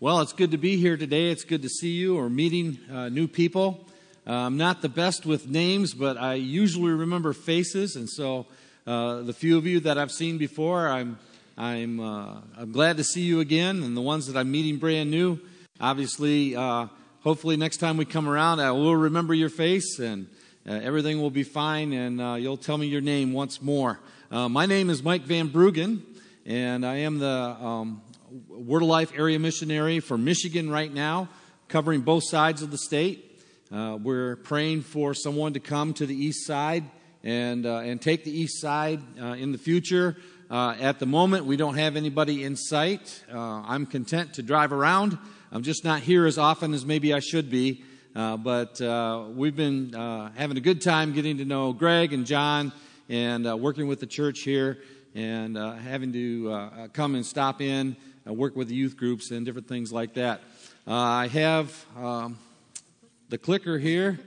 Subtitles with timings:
[0.00, 1.28] Well, it's good to be here today.
[1.32, 3.84] It's good to see you or meeting uh, new people.
[4.24, 8.46] Uh, I'm not the best with names, but I usually remember faces, and so
[8.86, 11.18] uh, the few of you that I've seen before, I'm
[11.56, 15.10] I'm uh, I'm glad to see you again, and the ones that I'm meeting brand
[15.10, 15.40] new,
[15.80, 16.86] obviously, uh,
[17.22, 20.28] hopefully next time we come around, I will remember your face and.
[20.68, 23.98] Uh, everything will be fine, and you'll tell me your name once more.
[24.30, 26.02] my name is Mike VanBruggen,
[26.44, 31.28] and I am the um, Word of Life area missionary for Michigan right now,
[31.68, 33.42] covering both sides of the state.
[33.72, 36.84] Uh, we're praying for someone to come to the east side
[37.22, 40.16] and, uh, and take the east side uh, in the future.
[40.50, 43.22] Uh, at the moment, we don't have anybody in sight.
[43.32, 45.16] Uh, I'm content to drive around.
[45.52, 47.84] I'm just not here as often as maybe I should be.
[48.14, 48.80] But
[49.34, 49.92] we've been
[50.36, 52.72] having a good time getting to know Greg and John
[53.08, 54.78] and working with the church here
[55.14, 57.96] and having to come and stop in
[58.28, 60.42] I work with youth groups and different things like that.
[60.86, 62.38] Uh, I have um,
[63.30, 64.20] the clicker here,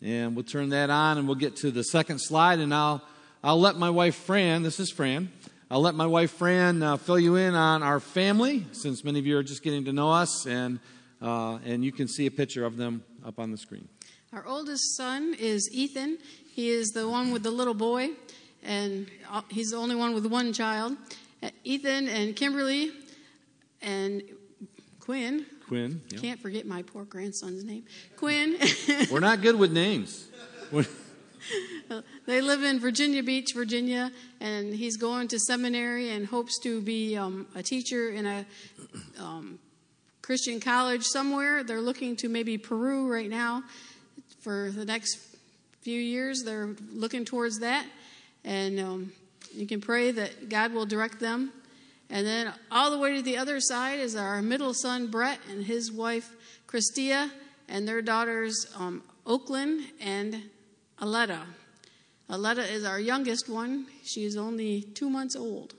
[0.00, 3.02] and we'll turn that on, and we'll get to the second slide, and I'll
[3.44, 4.62] I'll let my wife Fran.
[4.62, 5.30] This is Fran.
[5.70, 9.26] I'll let my wife Fran uh, fill you in on our family, since many of
[9.26, 10.80] you are just getting to know us, and
[11.20, 13.86] uh, and you can see a picture of them up on the screen.
[14.32, 16.16] Our oldest son is Ethan.
[16.54, 18.12] He is the one with the little boy,
[18.64, 20.96] and uh, he's the only one with one child.
[21.42, 22.92] Uh, Ethan and Kimberly
[23.86, 24.22] and
[25.00, 25.46] Quinn.
[25.68, 26.02] Quinn.
[26.10, 26.18] Yeah.
[26.18, 27.84] Can't forget my poor grandson's name.
[28.16, 28.58] Quinn.
[29.10, 30.28] We're not good with names.
[32.26, 37.16] they live in Virginia Beach, Virginia, and he's going to seminary and hopes to be
[37.16, 38.44] um, a teacher in a
[39.20, 39.60] um,
[40.22, 41.62] Christian college somewhere.
[41.62, 43.62] They're looking to maybe Peru right now
[44.40, 45.20] for the next
[45.82, 46.42] few years.
[46.42, 47.86] They're looking towards that,
[48.44, 49.12] and um,
[49.54, 51.52] you can pray that God will direct them
[52.08, 55.64] and then all the way to the other side is our middle son, Brett, and
[55.64, 56.30] his wife,
[56.66, 57.30] Christia,
[57.68, 60.42] and their daughters, um, Oakland and
[60.98, 61.42] Aletta.
[62.28, 63.86] Aletta is our youngest one.
[64.04, 65.74] She is only two months old.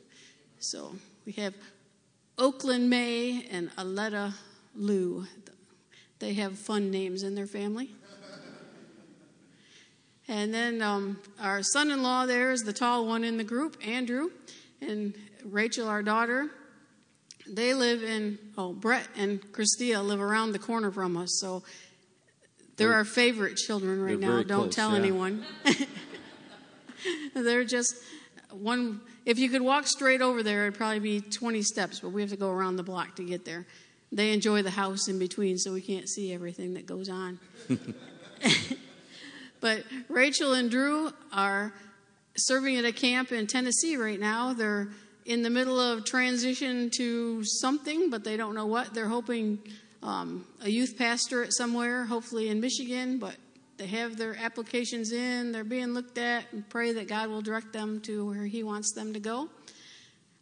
[0.60, 1.54] So we have
[2.38, 4.34] Oakland May and Aletta
[4.76, 5.26] Lou.
[6.20, 7.92] They have fun names in their family.
[10.30, 13.78] And then um, our son in law there is the tall one in the group,
[13.86, 14.30] Andrew.
[14.82, 15.14] And
[15.46, 16.50] Rachel, our daughter,
[17.50, 21.40] they live in, oh, Brett and Christia live around the corner from us.
[21.40, 21.64] So
[22.76, 24.44] they're, our favorite children right now.
[24.44, 24.98] Don't close, tell yeah.
[24.98, 25.46] anyone.
[27.34, 27.96] they're just
[28.52, 32.22] one, if you could walk straight over there, it'd probably be 20 steps, but we
[32.22, 33.66] have to go around the block to get there.
[34.12, 37.40] They enjoy the house in between, so we can't see everything that goes on.
[39.60, 41.74] but Rachel and Drew are
[42.38, 44.54] serving at a camp in Tennessee right now.
[44.54, 44.90] They're
[45.28, 48.94] in the middle of transition to something, but they don't know what.
[48.94, 49.60] They're hoping
[50.02, 53.36] um, a youth pastorate somewhere, hopefully in Michigan, but
[53.76, 55.52] they have their applications in.
[55.52, 58.94] They're being looked at and pray that God will direct them to where He wants
[58.94, 59.50] them to go.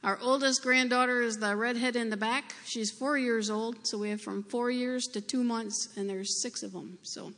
[0.03, 2.53] Our oldest granddaughter is the redhead in the back.
[2.63, 6.44] She's four years old, so we have from four years to two months, and there's
[6.44, 7.00] six of them.
[7.02, 7.34] So,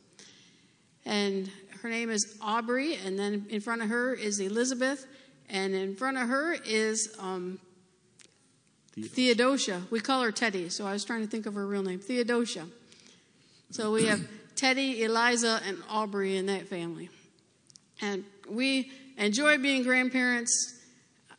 [1.06, 5.06] and her name is Aubrey, and then in front of her is Elizabeth,
[5.50, 7.58] and in front of her is um,
[9.00, 9.82] Theodosia.
[9.90, 12.66] We call her Teddy, so I was trying to think of her real name, Theodosia.
[13.70, 14.26] So we have
[14.56, 17.10] Teddy, Eliza, and Aubrey in that family.
[18.00, 20.74] And we enjoy being grandparents.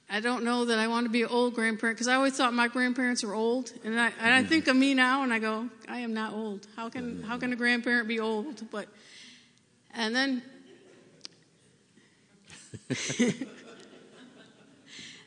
[0.10, 2.54] I don't know that I want to be an old grandparent because I always thought
[2.54, 5.70] my grandparents were old, and I, and I think of me now, and I go,
[5.88, 6.66] I am not old.
[6.76, 8.70] How can how can a grandparent be old?
[8.72, 8.88] But
[9.94, 10.42] and then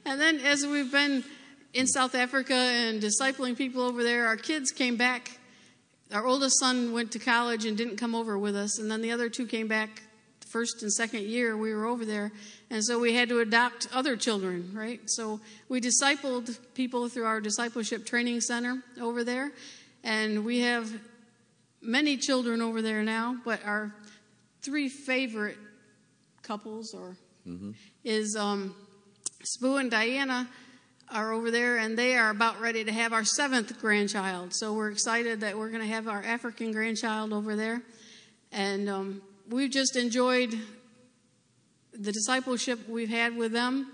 [0.05, 1.25] And then as we've been
[1.73, 5.39] in South Africa and discipling people over there, our kids came back.
[6.13, 9.13] Our oldest son went to college and didn't come over with us, and then the
[9.13, 10.03] other two came back
[10.53, 12.31] first and second year we were over there.
[12.69, 15.01] And so we had to adopt other children, right?
[15.07, 19.51] So we discipled people through our discipleship training center over there,
[20.05, 20.93] and we have
[21.81, 23.95] many children over there now, but our
[24.61, 25.57] three favorite
[26.43, 27.17] couples or
[27.49, 27.71] mm-hmm.
[28.05, 28.75] is um,
[29.45, 30.49] Spoo and Diana
[31.11, 34.55] are over there, and they are about ready to have our seventh grandchild.
[34.55, 37.83] So we're excited that we're going to have our African grandchild over there.
[38.51, 40.59] And um, we've just enjoyed
[41.93, 43.93] the discipleship we've had with them.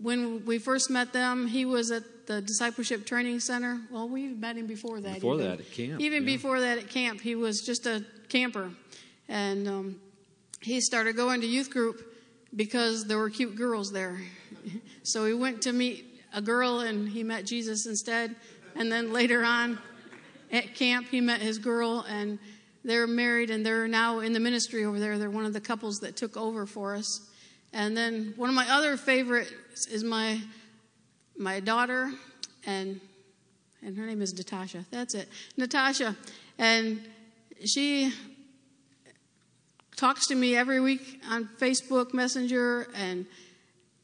[0.00, 3.80] When we first met them, he was at the discipleship training center.
[3.90, 5.14] Well, we met him before that.
[5.14, 5.46] Before even.
[5.46, 6.00] that, at camp.
[6.00, 6.26] Even yeah.
[6.26, 8.70] before that, at camp, he was just a camper.
[9.28, 10.00] And um,
[10.60, 12.00] he started going to youth group
[12.54, 14.20] because there were cute girls there.
[15.04, 18.36] So he went to meet a girl and he met Jesus instead.
[18.76, 19.78] And then later on,
[20.52, 22.38] at camp, he met his girl, and
[22.84, 25.18] they're married, and they're now in the ministry over there.
[25.18, 27.20] They're one of the couples that took over for us.
[27.72, 30.40] And then one of my other favorites is my
[31.38, 32.12] my daughter,
[32.66, 33.00] and
[33.82, 34.84] and her name is Natasha.
[34.90, 36.16] That's it, Natasha,
[36.58, 37.00] and
[37.64, 38.12] she
[39.96, 43.24] talks to me every week on Facebook Messenger, and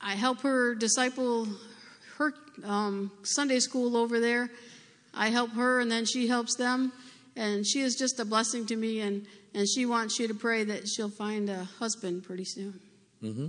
[0.00, 1.48] I help her disciple
[2.18, 2.34] her
[2.64, 4.50] um, Sunday school over there.
[5.14, 6.92] I help her, and then she helps them.
[7.36, 10.64] And she is just a blessing to me, and, and she wants you to pray
[10.64, 12.80] that she'll find a husband pretty soon.
[13.22, 13.46] Mm-hmm.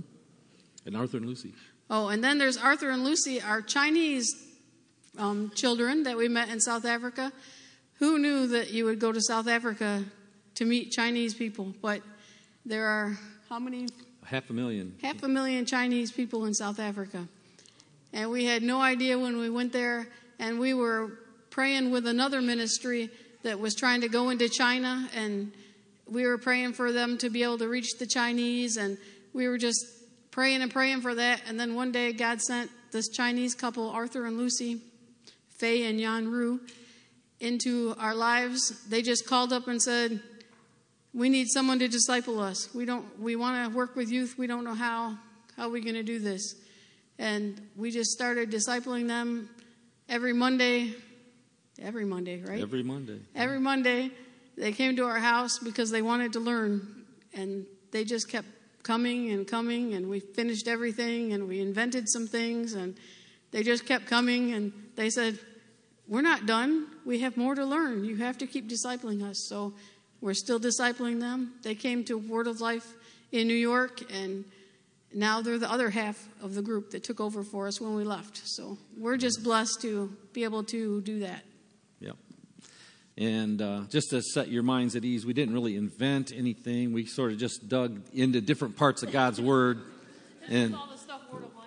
[0.86, 1.52] And Arthur and Lucy.
[1.90, 4.32] Oh, and then there's Arthur and Lucy, our Chinese
[5.18, 7.32] um, children that we met in South Africa.
[7.98, 10.04] Who knew that you would go to South Africa
[10.54, 11.74] to meet Chinese people?
[11.82, 12.00] But
[12.64, 13.18] there are
[13.48, 13.88] how many?
[14.30, 14.94] Half a million.
[15.02, 17.26] Half a million Chinese people in South Africa.
[18.12, 20.06] And we had no idea when we went there,
[20.38, 21.18] and we were
[21.50, 23.10] praying with another ministry
[23.42, 25.50] that was trying to go into China, and
[26.06, 28.98] we were praying for them to be able to reach the Chinese, and
[29.32, 29.84] we were just
[30.30, 31.42] praying and praying for that.
[31.48, 34.80] And then one day, God sent this Chinese couple, Arthur and Lucy,
[35.58, 36.60] Faye and Yan Ru,
[37.40, 38.80] into our lives.
[38.88, 40.22] They just called up and said,
[41.12, 42.72] "We need someone to disciple us.
[42.74, 43.18] We don't.
[43.20, 44.36] We want to work with youth.
[44.38, 45.18] We don't know how.
[45.56, 46.54] How are we going to do this?"
[47.18, 49.50] And we just started discipling them
[50.08, 50.94] every Monday.
[51.78, 52.60] Every Monday, right?
[52.60, 53.20] Every Monday.
[53.34, 54.10] Every Monday,
[54.56, 57.04] they came to our house because they wanted to learn,
[57.34, 58.48] and they just kept
[58.82, 62.96] coming and coming, and we finished everything, and we invented some things, and
[63.50, 65.38] they just kept coming, and they said,
[66.06, 66.88] We're not done.
[67.04, 68.04] We have more to learn.
[68.04, 69.46] You have to keep discipling us.
[69.48, 69.74] So
[70.20, 71.52] we're still discipling them.
[71.62, 72.86] They came to Word of Life
[73.32, 74.44] in New York, and
[75.14, 78.04] now they're the other half of the group that took over for us when we
[78.04, 78.42] left.
[78.44, 81.42] So we're just blessed to be able to do that.
[82.00, 82.16] Yep.
[83.16, 86.92] And uh, just to set your minds at ease, we didn't really invent anything.
[86.92, 89.80] We sort of just dug into different parts of God's Word.
[90.48, 90.76] And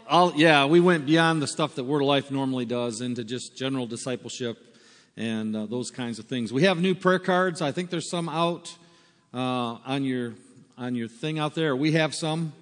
[0.08, 3.58] all, yeah, we went beyond the stuff that Word of Life normally does into just
[3.58, 4.73] general discipleship
[5.16, 6.52] and uh, those kinds of things.
[6.52, 7.62] We have new prayer cards.
[7.62, 8.76] I think there's some out
[9.34, 10.34] uh, on your
[10.78, 11.76] on your thing out there.
[11.76, 12.54] We have some.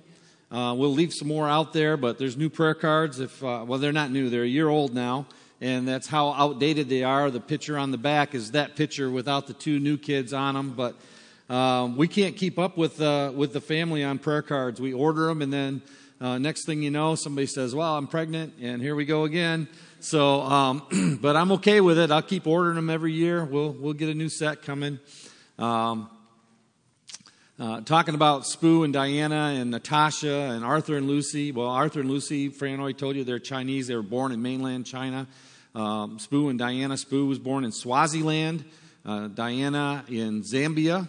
[0.52, 3.20] Uh, we'll leave some more out there, but there's new prayer cards.
[3.20, 5.28] If uh, well, they're not new; they're a year old now
[5.62, 7.30] and that's how outdated they are.
[7.30, 10.72] The picture on the back is that picture without the two new kids on them,
[10.72, 10.96] but
[11.54, 14.82] um, we can't keep up with uh, with the family on prayer cards.
[14.82, 15.82] We order them, and then
[16.20, 19.68] uh, next thing you know, somebody says, "Well, I'm pregnant," and here we go again.
[20.04, 22.10] So, um, but I'm okay with it.
[22.10, 23.46] I'll keep ordering them every year.
[23.46, 25.00] We'll we'll get a new set coming.
[25.60, 26.10] Um,
[27.60, 31.52] uh, talking about Spoo and Diana and Natasha and Arthur and Lucy.
[31.52, 33.86] Well, Arthur and Lucy, Fran already told you they're Chinese.
[33.86, 35.28] They were born in mainland China.
[35.76, 36.96] Um, Spoo and Diana.
[36.96, 38.66] Spoo was born in Swaziland,
[39.06, 41.08] uh, Diana in Zambia.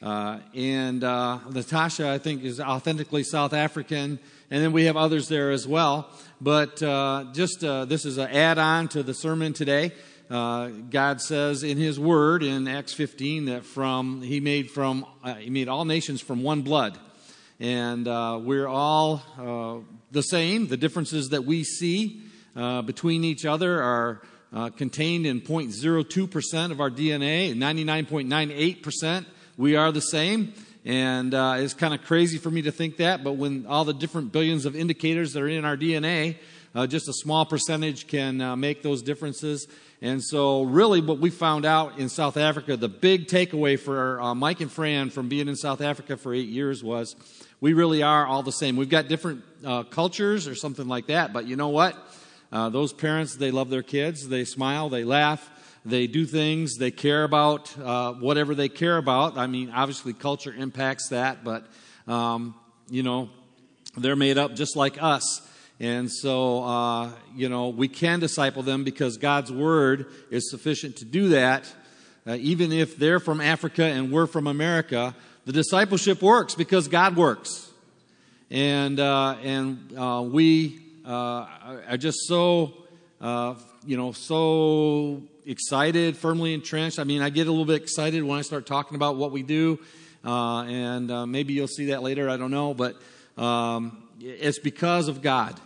[0.00, 4.20] Uh, and uh, Natasha, I think, is authentically South African.
[4.52, 6.10] And then we have others there as well.
[6.38, 9.92] But uh, just uh, this is an add on to the sermon today.
[10.28, 15.06] Uh, God says in His Word in Acts 15 that from He made from
[15.38, 16.98] He made all nations from one blood,
[17.60, 18.04] and
[18.44, 19.22] we're all
[20.10, 20.66] the same.
[20.66, 22.20] The differences that we see
[22.54, 24.20] uh, between each other are
[24.52, 29.24] uh, contained in 0.02% of our DNA, 99.98%
[29.56, 30.54] we are the same.
[30.84, 33.94] And uh, it's kind of crazy for me to think that, but when all the
[33.94, 36.36] different billions of indicators that are in our DNA,
[36.74, 39.68] uh, just a small percentage can uh, make those differences.
[40.00, 44.34] And so, really, what we found out in South Africa, the big takeaway for uh,
[44.34, 47.14] Mike and Fran from being in South Africa for eight years was
[47.60, 48.74] we really are all the same.
[48.74, 51.96] We've got different uh, cultures or something like that, but you know what?
[52.50, 54.28] Uh, those parents, they love their kids.
[54.28, 55.48] They smile, they laugh,
[55.84, 59.36] they do things, they care about uh, whatever they care about.
[59.36, 61.66] I mean, obviously, culture impacts that, but,
[62.06, 62.54] um,
[62.88, 63.30] you know,
[63.96, 65.48] they're made up just like us.
[65.80, 71.04] And so, uh, you know, we can disciple them because God's word is sufficient to
[71.04, 71.72] do that.
[72.24, 77.16] Uh, even if they're from Africa and we're from America, the discipleship works because God
[77.16, 77.68] works.
[78.48, 81.46] And, uh, and uh, we uh,
[81.88, 82.74] are just so,
[83.20, 86.98] uh, you know, so excited, firmly entrenched.
[86.98, 89.42] I mean, I get a little bit excited when I start talking about what we
[89.42, 89.78] do,
[90.24, 92.28] uh, and uh, maybe you'll see that later.
[92.30, 92.96] I don't know, but
[93.36, 95.58] um, it's because of God.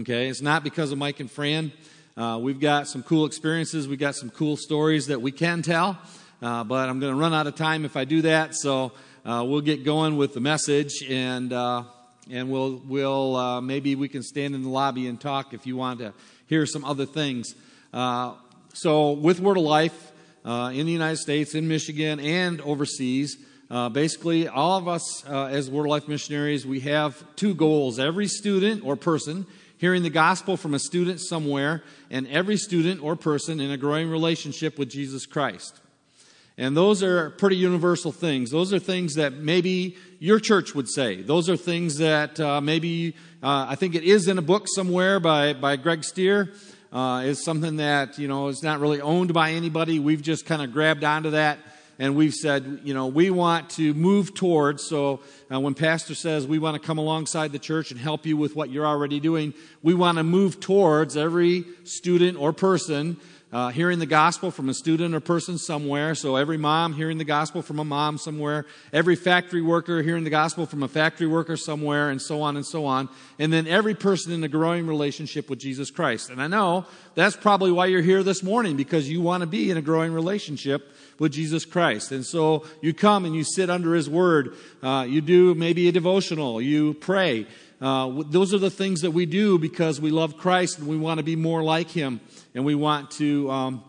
[0.00, 1.72] Okay, it's not because of Mike and Fran.
[2.16, 3.88] Uh, we've got some cool experiences.
[3.88, 5.98] We've got some cool stories that we can tell,
[6.42, 8.54] uh, but I'm going to run out of time if I do that.
[8.54, 8.92] So
[9.24, 11.52] we'll get going with the message and
[12.30, 15.76] and we'll we'll uh, maybe we can stand in the lobby and talk if you
[15.76, 16.12] want to
[16.46, 17.54] hear some other things.
[17.92, 18.34] Uh,
[18.74, 20.12] so with Word of Life,
[20.44, 23.38] uh, in the United States, in Michigan, and overseas.
[23.70, 27.98] Uh, basically, all of us uh, as Word of Life missionaries, we have two goals.
[27.98, 29.46] Every student or person
[29.78, 34.10] hearing the gospel from a student somewhere, and every student or person in a growing
[34.10, 35.80] relationship with Jesus Christ.
[36.56, 38.50] And those are pretty universal things.
[38.50, 41.22] Those are things that maybe your church would say.
[41.22, 45.20] Those are things that uh, maybe, uh, I think it is in a book somewhere
[45.20, 46.52] by, by Greg Stier.
[46.94, 49.98] Uh, is something that, you know, is not really owned by anybody.
[49.98, 51.58] We've just kind of grabbed onto that
[51.98, 54.84] and we've said, you know, we want to move towards.
[54.84, 55.20] So
[55.52, 58.56] uh, when Pastor says we want to come alongside the church and help you with
[58.56, 63.16] what you're already doing, we want to move towards every student or person
[63.54, 66.16] uh, hearing the gospel from a student or person somewhere.
[66.16, 70.30] So every mom hearing the gospel from a mom somewhere, every factory worker hearing the
[70.30, 73.08] gospel from a factory worker somewhere, and so on and so on.
[73.38, 76.30] And then every person in a growing relationship with Jesus Christ.
[76.30, 79.70] And I know that's probably why you're here this morning because you want to be
[79.70, 82.10] in a growing relationship with Jesus Christ.
[82.10, 84.56] And so you come and you sit under His Word.
[84.82, 86.60] Uh, you do maybe a devotional.
[86.60, 87.46] You pray.
[87.84, 91.18] Uh, those are the things that we do because we love Christ and we want
[91.18, 92.18] to be more like Him,
[92.54, 93.84] and we want to um,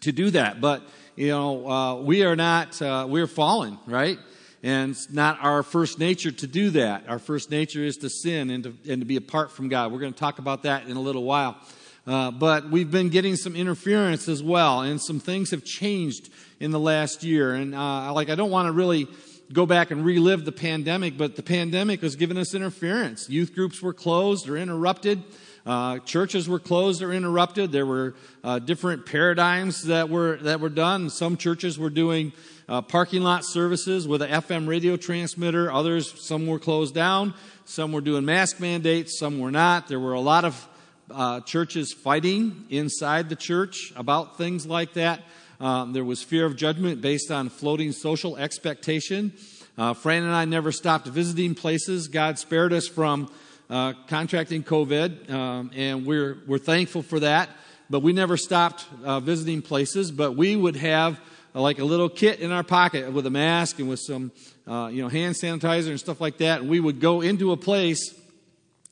[0.00, 0.62] to do that.
[0.62, 0.82] But
[1.16, 4.18] you know, uh, we are not uh, we're fallen, right?
[4.62, 7.10] And it's not our first nature to do that.
[7.10, 9.92] Our first nature is to sin and to, and to be apart from God.
[9.92, 11.58] We're going to talk about that in a little while.
[12.06, 16.70] Uh, but we've been getting some interference as well, and some things have changed in
[16.70, 17.52] the last year.
[17.52, 19.08] And uh, like, I don't want to really
[19.52, 23.28] go back and relive the pandemic, but the pandemic has given us interference.
[23.28, 25.22] Youth groups were closed or interrupted.
[25.66, 27.72] Uh, churches were closed or interrupted.
[27.72, 31.10] There were uh, different paradigms that were that were done.
[31.10, 32.32] Some churches were doing
[32.68, 35.70] uh, parking lot services with an FM radio transmitter.
[35.70, 37.34] Others, some were closed down.
[37.64, 39.18] Some were doing mask mandates.
[39.18, 39.88] Some were not.
[39.88, 40.68] There were a lot of
[41.10, 45.22] uh, churches fighting inside the church about things like that.
[45.60, 49.34] Um, there was fear of judgment based on floating social expectation.
[49.76, 52.08] Uh, Fran and I never stopped visiting places.
[52.08, 53.30] God spared us from
[53.68, 57.50] uh, contracting COVID, um, and we're, we're thankful for that.
[57.90, 61.20] But we never stopped uh, visiting places, but we would have
[61.54, 64.32] uh, like a little kit in our pocket with a mask and with some
[64.66, 66.60] uh, you know hand sanitizer and stuff like that.
[66.60, 68.14] And we would go into a place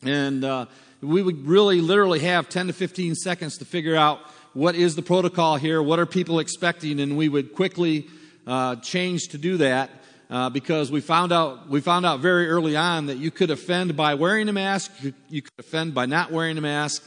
[0.02, 0.66] and uh,
[1.00, 4.20] we would really literally have 10 to 15 seconds to figure out
[4.54, 5.82] what is the protocol here?
[5.82, 7.00] What are people expecting?
[7.00, 8.08] And we would quickly
[8.46, 9.90] uh, change to do that
[10.30, 13.96] uh, because we found out we found out very early on that you could offend
[13.96, 17.04] by wearing a mask, you, you could offend by not wearing a mask,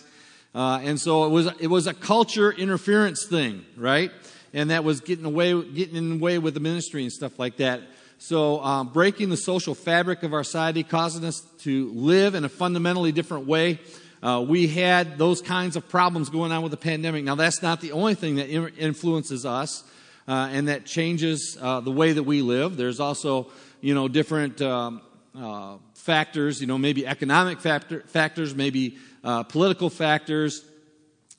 [0.55, 4.11] uh, and so it was it was a culture interference thing, right?
[4.53, 7.57] And that was getting away getting in the way with the ministry and stuff like
[7.57, 7.81] that.
[8.17, 12.49] So um, breaking the social fabric of our society, causing us to live in a
[12.49, 13.79] fundamentally different way.
[14.21, 17.23] Uh, we had those kinds of problems going on with the pandemic.
[17.23, 19.83] Now, that's not the only thing that influences us
[20.27, 22.77] uh, and that changes uh, the way that we live.
[22.77, 23.47] There's also,
[23.81, 25.01] you know, different um,
[25.35, 30.63] uh, factors, you know, maybe economic factor, factors, maybe uh, political factors.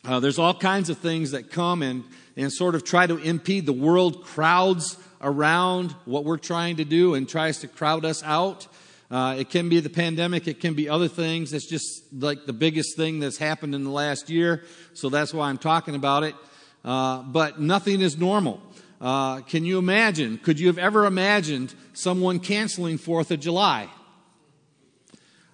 [0.05, 2.03] Uh, there's all kinds of things that come and,
[2.37, 3.67] and sort of try to impede.
[3.67, 8.67] The world crowds around what we're trying to do and tries to crowd us out.
[9.13, 11.53] Uh, it can be the pandemic, it can be other things.
[11.53, 14.65] It's just like the biggest thing that's happened in the last year,
[14.95, 16.35] so that's why I'm talking about it.
[16.83, 18.63] Uh, but nothing is normal.
[19.03, 20.39] Uh, can you imagine?
[20.39, 23.91] Could you have ever imagined someone canceling Fourth of July?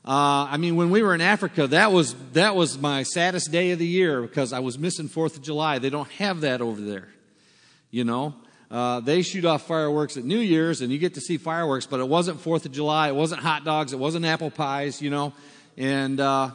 [0.04, 3.72] Uh, I mean, when we were in Africa, that was that was my saddest day
[3.72, 5.80] of the year because I was missing Fourth of July.
[5.80, 7.08] They don't have that over there,
[7.90, 8.36] you know.
[8.70, 12.00] Uh, they shoot off fireworks at New Year's, and you get to see fireworks, but
[12.00, 15.32] it wasn't Fourth of July, it wasn't hot dogs, it wasn't apple pies, you know.
[15.76, 16.50] And uh,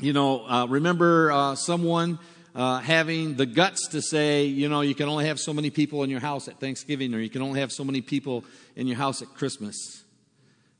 [0.00, 2.18] you know, uh, remember uh, someone
[2.54, 6.02] uh, having the guts to say, you know, you can only have so many people
[6.02, 8.44] in your house at Thanksgiving, or you can only have so many people
[8.76, 10.04] in your house at Christmas.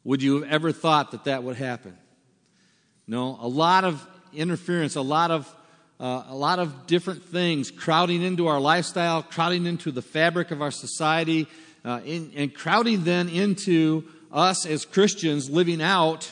[0.05, 1.97] Would you have ever thought that that would happen?
[3.07, 5.55] No, a lot of interference, a lot of
[6.01, 10.61] uh, a lot of different things crowding into our lifestyle, crowding into the fabric of
[10.61, 11.47] our society,
[11.85, 16.31] uh, in, and crowding then into us as Christians living out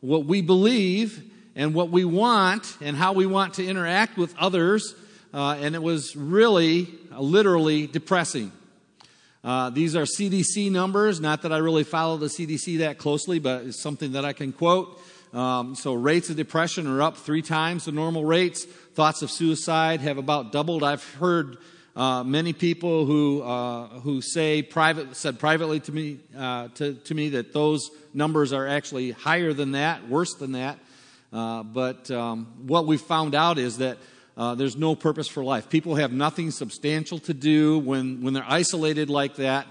[0.00, 1.22] what we believe
[1.56, 4.94] and what we want and how we want to interact with others.
[5.34, 8.52] Uh, and it was really, uh, literally depressing.
[9.42, 11.20] Uh, these are CDC numbers.
[11.20, 14.52] Not that I really follow the CDC that closely, but it's something that I can
[14.52, 15.00] quote.
[15.32, 18.66] Um, so rates of depression are up three times the normal rates.
[18.98, 20.82] Thoughts of suicide have about doubled.
[20.82, 21.58] I've heard
[21.94, 27.14] uh, many people who uh, who say private said privately to me uh, to, to
[27.14, 30.80] me that those numbers are actually higher than that, worse than that.
[31.32, 33.98] Uh, but um, what we've found out is that
[34.36, 35.70] uh, there's no purpose for life.
[35.70, 39.68] People have nothing substantial to do when, when they're isolated like that,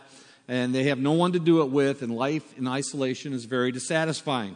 [0.48, 3.74] and they have no one to do it with, and life in isolation is very
[3.74, 4.56] dissatisfying.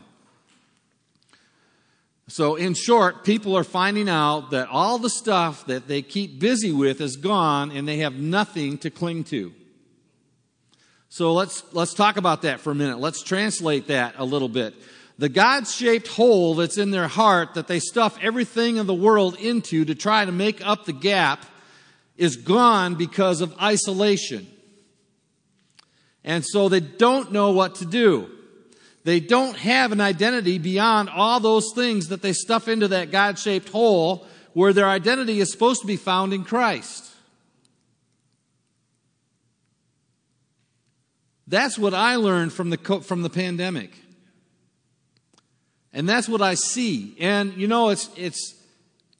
[2.31, 6.71] So, in short, people are finding out that all the stuff that they keep busy
[6.71, 9.51] with is gone and they have nothing to cling to.
[11.09, 12.99] So let's, let's talk about that for a minute.
[12.99, 14.73] Let's translate that a little bit.
[15.17, 19.37] The God shaped hole that's in their heart that they stuff everything in the world
[19.37, 21.43] into to try to make up the gap
[22.15, 24.47] is gone because of isolation.
[26.23, 28.29] And so they don't know what to do.
[29.03, 33.39] They don't have an identity beyond all those things that they stuff into that God
[33.39, 37.07] shaped hole where their identity is supposed to be found in Christ.
[41.47, 43.91] That's what I learned from the, from the pandemic.
[45.93, 47.15] And that's what I see.
[47.19, 48.55] And you know, it's, it's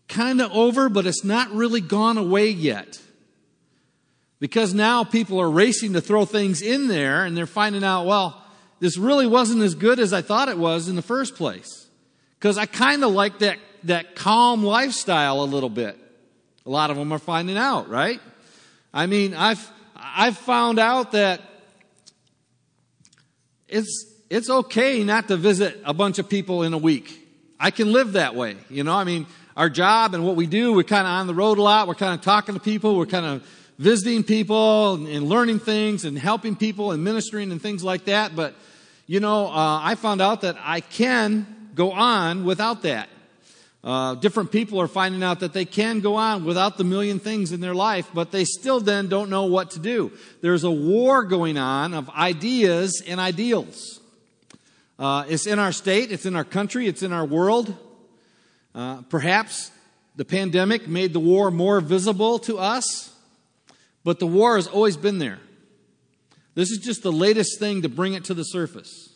[0.07, 2.99] kind of over, but it's not really gone away yet.
[4.39, 8.40] Because now people are racing to throw things in there and they're finding out, well,
[8.81, 11.87] this really wasn't as good as I thought it was in the first place.
[12.37, 15.95] Because I kind of like that, that calm lifestyle a little bit.
[16.65, 18.19] A lot of them are finding out, right?
[18.91, 21.41] I mean, I've, I've found out that
[23.67, 27.19] it's, it's okay not to visit a bunch of people in a week.
[27.59, 28.57] I can live that way.
[28.67, 31.35] You know, I mean, our job and what we do, we're kind of on the
[31.35, 31.87] road a lot.
[31.87, 32.97] We're kind of talking to people.
[32.97, 33.47] We're kind of
[33.77, 38.35] visiting people and, and learning things and helping people and ministering and things like that.
[38.35, 38.55] But,
[39.11, 43.09] you know, uh, I found out that I can go on without that.
[43.83, 47.51] Uh, different people are finding out that they can go on without the million things
[47.51, 50.13] in their life, but they still then don't know what to do.
[50.39, 53.99] There's a war going on of ideas and ideals.
[54.97, 57.75] Uh, it's in our state, it's in our country, it's in our world.
[58.73, 59.71] Uh, perhaps
[60.15, 63.13] the pandemic made the war more visible to us,
[64.05, 65.39] but the war has always been there.
[66.53, 69.10] This is just the latest thing to bring it to the surface.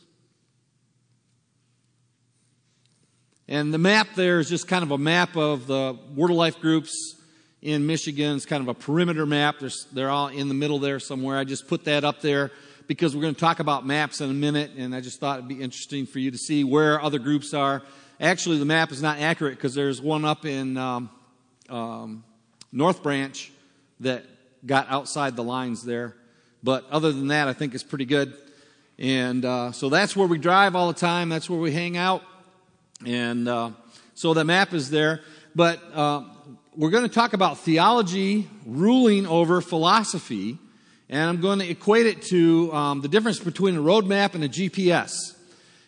[3.47, 6.59] And the map there is just kind of a map of the Word of Life
[6.59, 7.15] groups
[7.61, 8.35] in Michigan.
[8.35, 9.57] It's kind of a perimeter map.
[9.59, 11.37] There's, they're all in the middle there somewhere.
[11.37, 12.51] I just put that up there
[12.87, 15.47] because we're going to talk about maps in a minute, and I just thought it'd
[15.47, 17.83] be interesting for you to see where other groups are.
[18.19, 21.09] Actually, the map is not accurate because there's one up in um,
[21.69, 22.23] um,
[22.71, 23.51] North Branch
[23.99, 24.25] that
[24.65, 26.15] got outside the lines there.
[26.63, 28.33] But other than that, I think it's pretty good.
[28.97, 31.29] And uh, so that's where we drive all the time.
[31.29, 32.23] That's where we hang out.
[33.03, 33.71] And uh,
[34.13, 35.21] so the map is there.
[35.55, 36.23] But uh,
[36.75, 40.57] we're going to talk about theology ruling over philosophy.
[41.09, 44.43] And I'm going to equate it to um, the difference between a road map and
[44.43, 45.35] a GPS.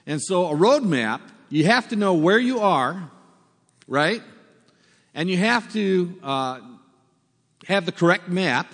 [0.05, 3.09] And so a road map, you have to know where you are,
[3.87, 4.21] right?
[5.13, 6.59] And you have to uh,
[7.67, 8.71] have the correct map.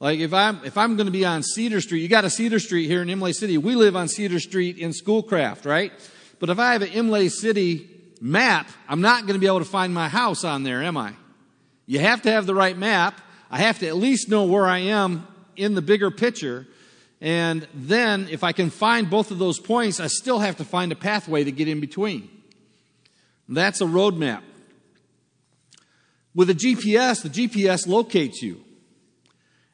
[0.00, 2.58] Like if I'm if I'm going to be on Cedar Street, you got a Cedar
[2.58, 3.58] Street here in Imlay City.
[3.58, 5.92] We live on Cedar Street in Schoolcraft, right?
[6.40, 7.88] But if I have an Imlay City
[8.20, 11.12] map, I'm not going to be able to find my house on there, am I?
[11.86, 13.20] You have to have the right map.
[13.50, 16.66] I have to at least know where I am in the bigger picture.
[17.20, 20.90] And then, if I can find both of those points, I still have to find
[20.90, 22.30] a pathway to get in between.
[23.46, 24.42] That's a roadmap.
[26.34, 28.62] With a GPS, the GPS locates you.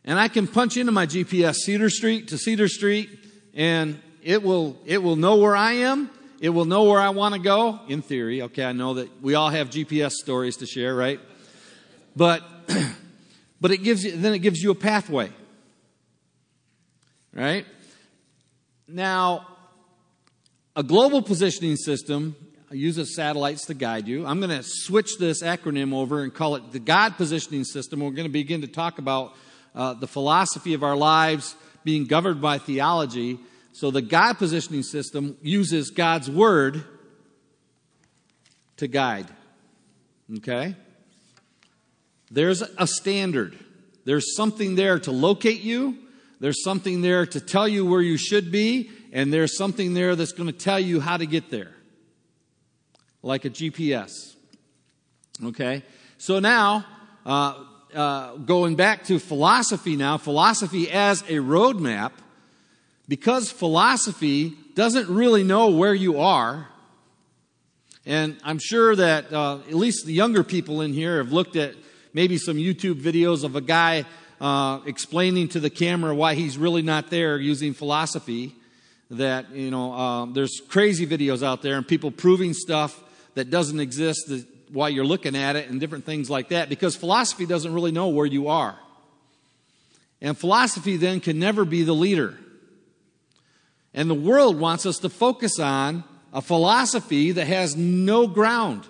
[0.05, 3.11] And I can punch into my GPS Cedar Street to Cedar Street,
[3.55, 7.35] and it will, it will know where I am, it will know where I want
[7.35, 8.43] to go, in theory.
[8.43, 11.21] Okay, I know that we all have GPS stories to share, right?
[12.15, 12.43] But,
[13.61, 15.31] but it gives you, then it gives you a pathway.
[17.33, 17.67] Right?
[18.89, 19.47] Now,
[20.75, 22.37] a global positioning system
[22.71, 24.27] uses satellites to guide you.
[24.27, 28.01] I'm going to switch this acronym over and call it the God positioning system.
[28.01, 29.35] We're going to begin to talk about
[29.75, 33.39] uh, the philosophy of our lives being governed by theology
[33.77, 36.83] so the God positioning system uses God's word
[38.79, 39.27] to guide.
[40.39, 40.75] Okay?
[42.31, 43.55] There's a standard.
[44.07, 45.99] There's something there to locate you.
[46.41, 48.89] There's something there to tell you where you should be.
[49.13, 51.73] And there's something there that's going to tell you how to get there.
[53.23, 54.37] Like a GPS.
[55.45, 55.83] Okay?
[56.17, 56.87] So now,
[57.27, 57.63] uh,
[57.95, 62.13] uh, going back to philosophy now, philosophy as a roadmap
[63.09, 66.69] because philosophy doesn't really know where you are,
[68.05, 71.75] and I'm sure that uh, at least the younger people in here have looked at
[72.13, 74.05] maybe some YouTube videos of a guy
[74.41, 78.55] uh, explaining to the camera why he's really not there using philosophy.
[79.11, 83.01] That, you know, uh, there's crazy videos out there and people proving stuff
[83.35, 84.31] that doesn't exist.
[84.73, 88.09] While you're looking at it and different things like that because philosophy doesn't really know
[88.09, 88.77] where you are.
[90.21, 92.37] And philosophy then can never be the leader.
[93.97, 98.87] And the world wants us to focus on a philosophy that has no ground.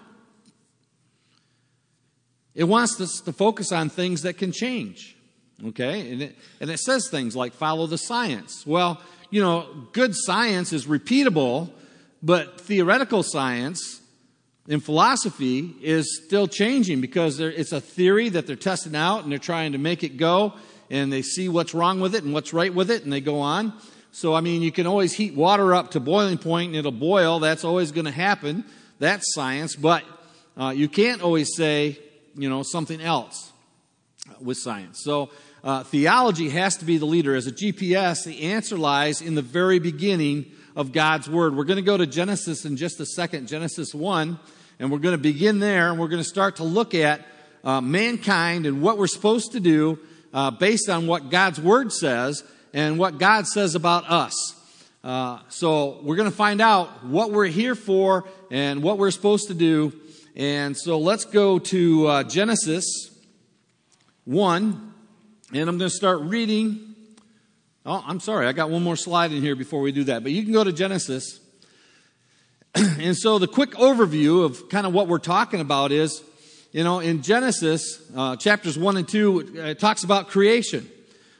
[2.57, 5.17] It wants us to focus on things that can change.
[5.65, 6.11] Okay?
[6.11, 8.67] And it, and it says things like follow the science.
[8.67, 11.71] Well, you know, good science is repeatable,
[12.23, 14.01] but theoretical science
[14.67, 19.39] in philosophy is still changing because it's a theory that they're testing out and they're
[19.39, 20.55] trying to make it go
[20.91, 23.39] and they see what's wrong with it and what's right with it and they go
[23.41, 23.73] on.
[24.13, 27.39] So, I mean, you can always heat water up to boiling point and it'll boil.
[27.39, 28.65] That's always going to happen.
[28.99, 29.77] That's science.
[29.77, 30.05] But
[30.57, 31.99] uh, you can't always say,
[32.35, 33.53] you know, something else
[34.41, 35.03] with science.
[35.03, 35.31] So,
[35.67, 37.35] uh, theology has to be the leader.
[37.35, 41.57] As a GPS, the answer lies in the very beginning of God's Word.
[41.57, 44.39] We're going to go to Genesis in just a second, Genesis 1,
[44.79, 47.27] and we're going to begin there, and we're going to start to look at
[47.65, 49.99] uh, mankind and what we're supposed to do
[50.33, 52.45] uh, based on what God's Word says
[52.77, 54.55] and what God says about us.
[55.03, 59.49] Uh, so we're going to find out what we're here for and what we're supposed
[59.49, 59.95] to do.
[60.37, 62.85] And so let's go to uh, Genesis
[64.27, 64.93] 1,
[65.55, 66.95] and I'm going to start reading.
[67.87, 70.33] Oh, I'm sorry, I got one more slide in here before we do that, but
[70.33, 71.41] you can go to Genesis.
[72.75, 76.23] and so the quick overview of kind of what we're talking about is
[76.73, 80.87] you know, in Genesis, uh, chapters 1 and 2, it talks about creation.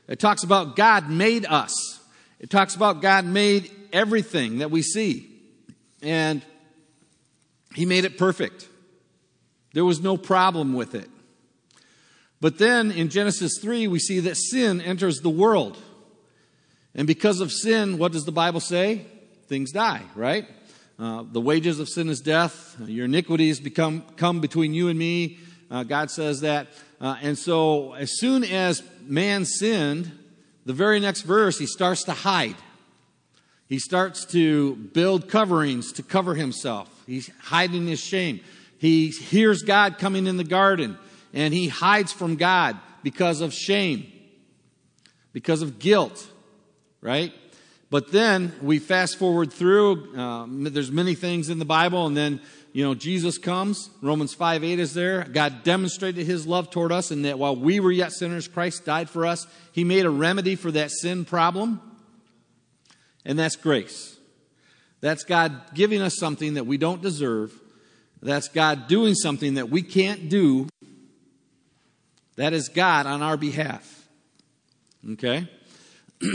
[0.09, 2.01] It talks about God made us.
[2.39, 5.29] It talks about God made everything that we see.
[6.03, 6.43] And
[7.75, 8.69] He made it perfect.
[9.73, 11.11] There was no problem with it.
[12.41, 15.79] But then in Genesis 3, we see that sin enters the world.
[16.95, 19.07] And because of sin, what does the Bible say?
[19.49, 20.47] Things die, right?
[20.99, 22.77] Uh, the wages of sin is death.
[22.87, 25.39] Your iniquities become come between you and me.
[25.71, 26.69] Uh, God says that.
[27.01, 30.13] Uh, and so, as soon as man sinned,
[30.65, 32.57] the very next verse, he starts to hide.
[33.69, 36.89] He starts to build coverings to cover himself.
[37.07, 38.41] He's hiding his shame.
[38.79, 40.99] He hears God coming in the garden,
[41.33, 44.13] and he hides from God because of shame,
[45.33, 46.29] because of guilt,
[47.01, 47.33] right?
[47.91, 52.41] But then we fast forward through, um, there's many things in the Bible, and then,
[52.77, 53.89] you know, Jesus comes.
[54.03, 55.25] Romans 5 8 is there.
[55.25, 59.09] God demonstrated his love toward us, and that while we were yet sinners, Christ died
[59.09, 59.47] for us.
[59.73, 61.81] He made a remedy for that sin problem,
[63.25, 64.19] and that's grace.
[65.01, 67.59] That's God giving us something that we don't deserve.
[68.21, 70.69] That's God doing something that we can't do.
[72.37, 74.07] That is God on our behalf.
[75.13, 75.49] Okay?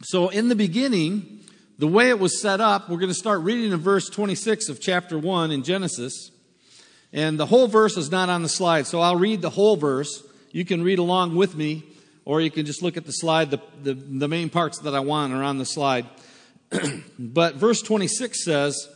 [0.00, 1.37] So, in the beginning,
[1.78, 4.80] the way it was set up, we're going to start reading in verse 26 of
[4.80, 6.32] chapter 1 in Genesis.
[7.12, 10.24] And the whole verse is not on the slide, so I'll read the whole verse.
[10.50, 11.84] You can read along with me,
[12.24, 13.52] or you can just look at the slide.
[13.52, 16.06] The, the, the main parts that I want are on the slide.
[17.18, 18.88] but verse 26 says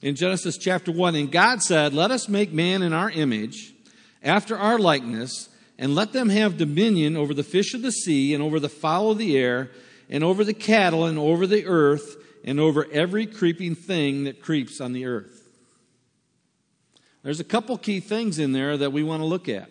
[0.00, 3.74] in Genesis chapter 1 And God said, Let us make man in our image,
[4.22, 8.42] after our likeness, and let them have dominion over the fish of the sea, and
[8.42, 9.70] over the fowl of the air
[10.14, 14.80] and over the cattle and over the earth and over every creeping thing that creeps
[14.80, 15.42] on the earth.
[17.24, 19.68] There's a couple key things in there that we want to look at.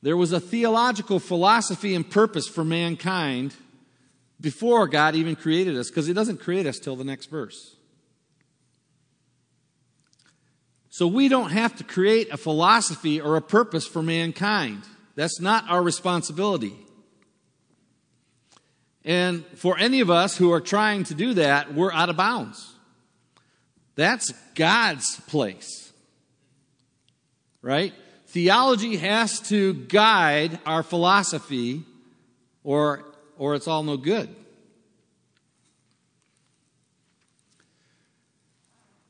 [0.00, 3.54] There was a theological philosophy and purpose for mankind
[4.40, 7.76] before God even created us, because He doesn't create us till the next verse.
[10.88, 14.84] So we don't have to create a philosophy or a purpose for mankind.
[15.16, 16.85] That's not our responsibility.
[19.06, 22.74] And for any of us who are trying to do that, we're out of bounds.
[23.94, 25.92] That's God's place.
[27.62, 27.94] Right?
[28.26, 31.84] Theology has to guide our philosophy
[32.64, 33.04] or
[33.38, 34.34] or it's all no good.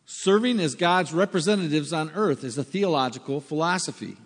[0.05, 4.17] Serving as God's representatives on earth is a theological philosophy.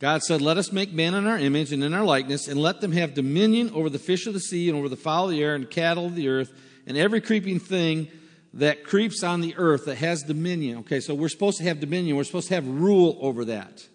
[0.00, 2.80] God said, Let us make man in our image and in our likeness, and let
[2.80, 5.42] them have dominion over the fish of the sea, and over the fowl of the
[5.42, 6.52] air, and cattle of the earth,
[6.86, 8.08] and every creeping thing
[8.54, 10.78] that creeps on the earth that has dominion.
[10.78, 12.16] Okay, so we're supposed to have dominion.
[12.16, 13.86] We're supposed to have rule over that.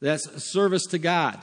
[0.00, 1.38] That's a service to God.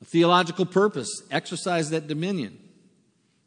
[0.00, 2.58] A theological purpose exercise that dominion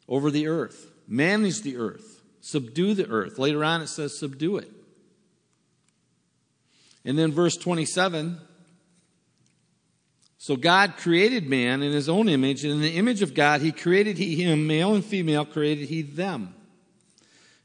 [0.08, 3.38] over the earth, manage the earth subdue the earth.
[3.38, 4.70] Later on, it says, subdue it.
[7.04, 8.38] And then verse 27
[10.38, 13.72] So God created man in his own image, and in the image of God, he
[13.72, 16.54] created he him, male and female created he them.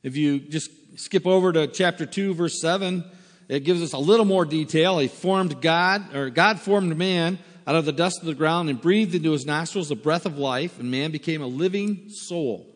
[0.03, 3.03] If you just skip over to chapter 2, verse 7,
[3.47, 4.99] it gives us a little more detail.
[4.99, 8.79] He formed God, or God formed man out of the dust of the ground and
[8.79, 12.74] breathed into his nostrils the breath of life, and man became a living soul.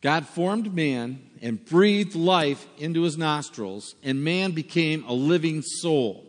[0.00, 6.26] God formed man and breathed life into his nostrils, and man became a living soul.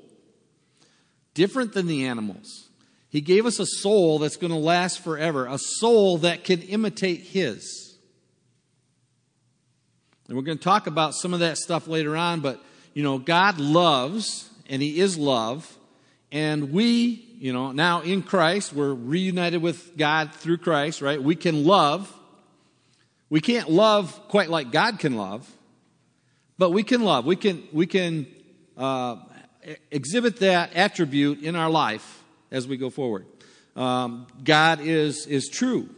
[1.33, 2.69] Different than the animals.
[3.09, 7.21] He gave us a soul that's going to last forever, a soul that can imitate
[7.21, 7.97] his.
[10.27, 13.17] And we're going to talk about some of that stuff later on, but you know,
[13.17, 15.77] God loves, and He is love,
[16.31, 21.21] and we, you know, now in Christ, we're reunited with God through Christ, right?
[21.21, 22.13] We can love.
[23.31, 25.49] We can't love quite like God can love,
[26.57, 27.25] but we can love.
[27.25, 28.27] We can, we can
[28.77, 29.15] uh,
[29.89, 33.25] exhibit that attribute in our life as we go forward.
[33.77, 35.89] Um, God is, is true.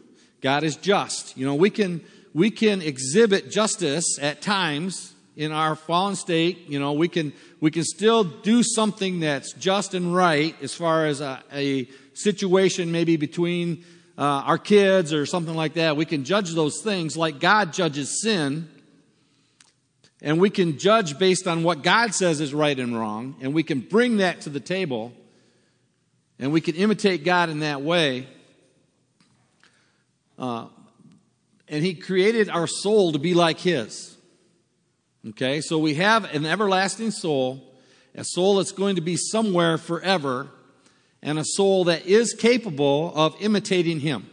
[0.41, 1.35] God is just.
[1.35, 2.01] You know, we can,
[2.35, 6.69] we can exhibit justice at times in our fallen state.
[6.69, 11.07] You know, we can, we can still do something that's just and right as far
[11.07, 13.85] as a, a situation maybe between
[14.17, 15.97] uh, our kids or something like that.
[15.97, 18.69] We can judge those things like God judges sin.
[20.21, 23.36] And we can judge based on what God says is right and wrong.
[23.41, 25.12] And we can bring that to the table.
[26.39, 28.28] And we can imitate God in that way.
[30.39, 30.67] Uh,
[31.67, 34.17] and He created our soul to be like His.
[35.30, 37.63] Okay, so we have an everlasting soul,
[38.13, 40.49] a soul that's going to be somewhere forever,
[41.23, 44.29] and a soul that is capable of imitating Him.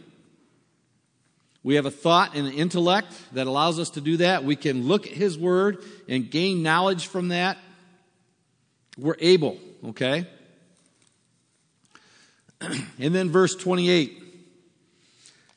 [1.63, 4.43] We have a thought and an intellect that allows us to do that.
[4.43, 5.77] We can look at His Word
[6.07, 7.57] and gain knowledge from that.
[8.97, 10.27] We're able, okay?
[12.61, 14.19] and then verse 28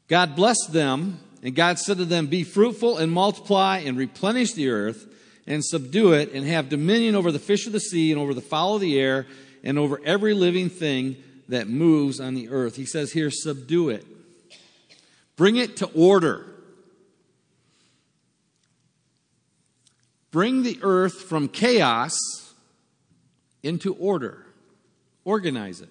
[0.07, 4.69] God blessed them and God said to them, Be fruitful and multiply and replenish the
[4.69, 5.07] earth
[5.47, 8.41] and subdue it and have dominion over the fish of the sea and over the
[8.41, 9.27] fowl of the air
[9.65, 11.17] and over every living thing
[11.49, 12.77] that moves on the earth.
[12.77, 14.07] He says here, subdue it.
[15.37, 16.47] Bring it to order.
[20.31, 22.15] Bring the earth from chaos
[23.65, 24.47] into order.
[25.25, 25.89] Organize it.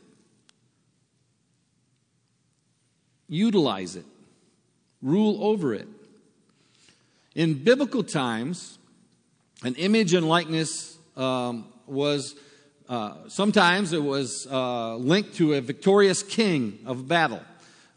[3.28, 4.06] Utilize it
[5.04, 5.88] rule over it.
[7.36, 8.80] In biblical times,
[9.64, 12.36] an image and likeness um, was
[12.90, 17.42] uh, sometimes it was uh, linked to a victorious king of battle.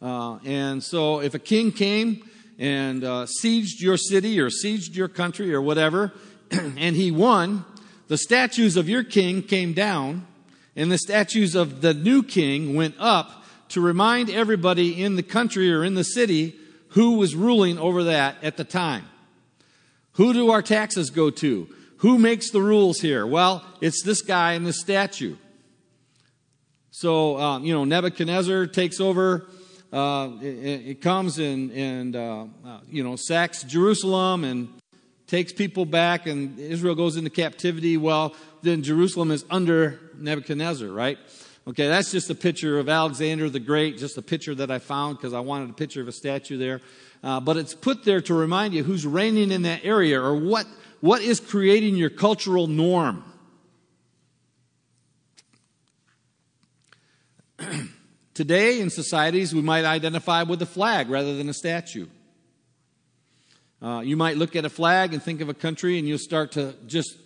[0.01, 5.09] Uh, and so if a king came and uh, sieged your city or sieged your
[5.09, 6.12] country or whatever,
[6.51, 7.64] and he won,
[8.09, 10.27] the statues of your king came down,
[10.77, 15.72] and the statues of the new king went up to remind everybody in the country
[15.72, 16.55] or in the city
[16.90, 19.05] who was ruling over that at the time.
[20.12, 21.68] Who do our taxes go to?
[21.98, 23.26] Who makes the rules here?
[23.26, 25.37] Well, it's this guy in this statue.
[26.90, 29.46] So, um, you know, Nebuchadnezzar takes over.
[29.92, 34.68] Uh, it, it, comes and, and uh, uh, you know, sacks Jerusalem and
[35.26, 37.96] takes people back, and Israel goes into captivity.
[37.96, 41.18] Well, then Jerusalem is under Nebuchadnezzar, right?
[41.68, 45.18] Okay, that's just a picture of Alexander the Great, just a picture that I found
[45.18, 46.80] because I wanted a picture of a statue there.
[47.24, 50.66] Uh, but it's put there to remind you who's reigning in that area or what,
[51.00, 53.24] what is creating your cultural norm.
[58.35, 62.06] Today, in societies, we might identify with a flag rather than a statue.
[63.80, 66.52] Uh, you might look at a flag and think of a country, and you'll start
[66.52, 67.16] to just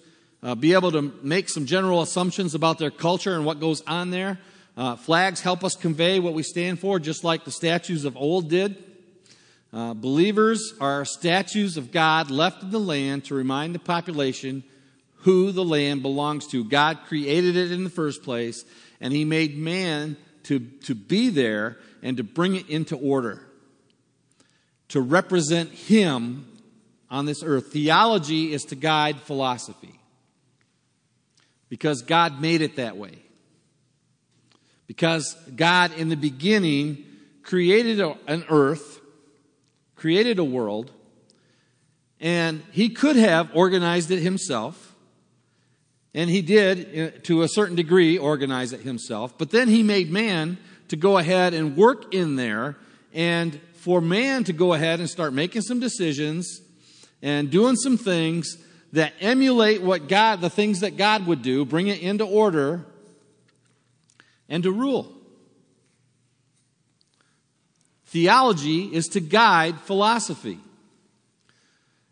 [0.43, 4.11] uh, be able to make some general assumptions about their culture and what goes on
[4.11, 4.39] there.
[4.77, 8.49] Uh, flags help us convey what we stand for, just like the statues of old
[8.49, 8.90] did.
[9.73, 14.65] Uh, believers are statues of God left in the land to remind the population
[15.19, 16.65] who the land belongs to.
[16.65, 18.65] God created it in the first place,
[19.01, 23.47] and He made man to, to be there and to bring it into order,
[24.89, 26.47] to represent Him
[27.11, 27.73] on this earth.
[27.73, 30.01] Theology is to guide philosophy
[31.69, 33.19] because God made it that way.
[34.87, 37.05] Because God, in the beginning,
[37.45, 38.90] created an earth,
[40.01, 40.91] created a world,
[42.21, 44.97] and He could have organized it Himself.
[46.15, 49.37] And He did, uh, to a certain degree, organize it Himself.
[49.37, 50.57] But then He made man
[50.89, 52.79] to go ahead and work in there,
[53.13, 56.63] and for man to go ahead and start making some decisions
[57.21, 58.57] and doing some things
[58.93, 62.87] that emulate what God, the things that God would do, bring it into order,
[64.49, 65.20] and to rule.
[68.11, 70.59] Theology is to guide philosophy.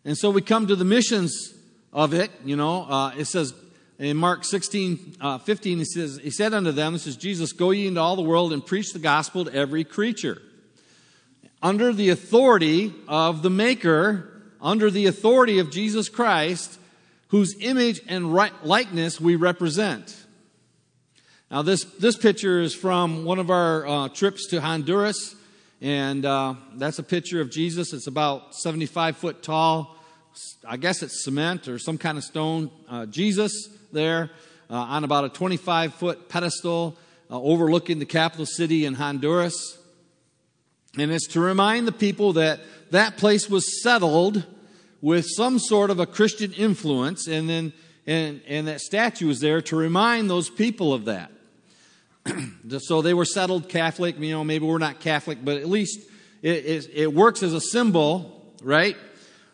[0.04, 1.52] And so we come to the missions
[1.92, 2.30] of it.
[2.44, 3.52] You know, uh, it says
[3.98, 7.72] in Mark 16, uh, 15, he says, He said unto them, This is Jesus, go
[7.72, 10.40] ye into all the world and preach the gospel to every creature.
[11.60, 16.78] Under the authority of the Maker, under the authority of Jesus Christ,
[17.30, 20.16] whose image and likeness we represent.
[21.50, 25.34] Now, this, this picture is from one of our uh, trips to Honduras,
[25.80, 27.92] and uh, that's a picture of Jesus.
[27.92, 29.96] It's about 75 foot tall.
[30.66, 32.70] I guess it's cement or some kind of stone.
[32.88, 34.30] Uh, Jesus there
[34.70, 36.96] uh, on about a 25 foot pedestal
[37.30, 39.78] uh, overlooking the capital city in Honduras.
[40.98, 42.60] And it's to remind the people that
[42.90, 44.44] that place was settled
[45.00, 47.72] with some sort of a Christian influence, and then
[48.06, 51.30] and, and that statue is there to remind those people of that.
[52.78, 54.18] so they were settled Catholic.
[54.18, 56.00] You know, maybe we're not Catholic, but at least
[56.42, 58.96] it, it, it works as a symbol, right,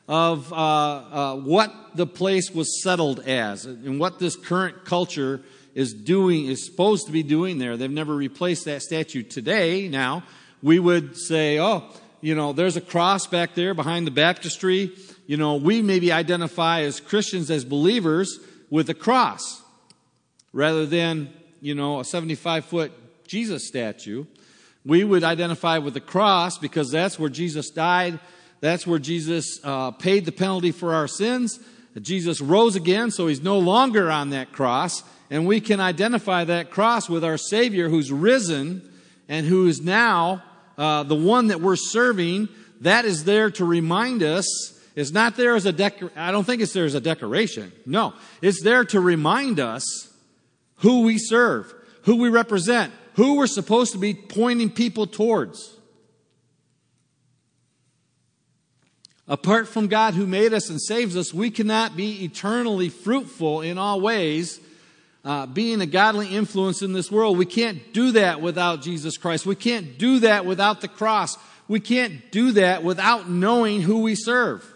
[0.06, 5.40] of uh, uh, what the place was settled as and what this current culture
[5.74, 7.76] is doing, is supposed to be doing there.
[7.76, 9.88] They've never replaced that statue today.
[9.88, 10.22] Now,
[10.62, 11.84] we would say, oh,
[12.20, 14.92] you know, there's a cross back there behind the baptistry.
[15.26, 18.38] You know, we maybe identify as Christians, as believers,
[18.70, 19.62] with a cross
[20.52, 21.30] rather than
[21.64, 22.92] you know, a 75 foot
[23.26, 24.26] Jesus statue.
[24.84, 28.20] We would identify with the cross because that's where Jesus died.
[28.60, 31.58] That's where Jesus uh, paid the penalty for our sins.
[31.98, 35.02] Jesus rose again, so he's no longer on that cross.
[35.30, 38.86] And we can identify that cross with our Savior who's risen
[39.26, 40.42] and who is now
[40.76, 42.50] uh, the one that we're serving.
[42.82, 44.46] That is there to remind us.
[44.94, 46.10] It's not there as a decor.
[46.14, 47.72] I don't think it's there as a decoration.
[47.86, 50.10] No, it's there to remind us
[50.76, 55.76] who we serve, who we represent, who we're supposed to be pointing people towards.
[59.26, 63.78] Apart from God who made us and saves us, we cannot be eternally fruitful in
[63.78, 64.60] all ways,
[65.24, 67.38] uh, being a godly influence in this world.
[67.38, 69.46] We can't do that without Jesus Christ.
[69.46, 71.38] We can't do that without the cross.
[71.68, 74.73] We can't do that without knowing who we serve.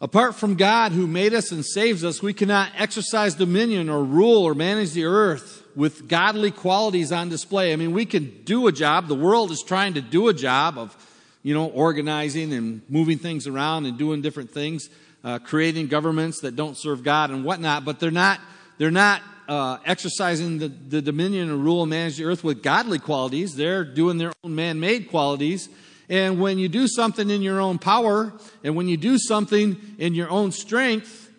[0.00, 4.44] Apart from God who made us and saves us, we cannot exercise dominion or rule
[4.44, 7.72] or manage the earth with godly qualities on display.
[7.72, 9.08] I mean, we can do a job.
[9.08, 10.96] The world is trying to do a job of,
[11.42, 14.88] you know, organizing and moving things around and doing different things,
[15.24, 18.38] uh, creating governments that don't serve God and whatnot, but they're not,
[18.78, 23.00] they're not uh, exercising the, the dominion and rule and manage the earth with godly
[23.00, 23.56] qualities.
[23.56, 25.68] They're doing their own man made qualities
[26.08, 28.32] and when you do something in your own power,
[28.64, 31.30] and when you do something in your own strength,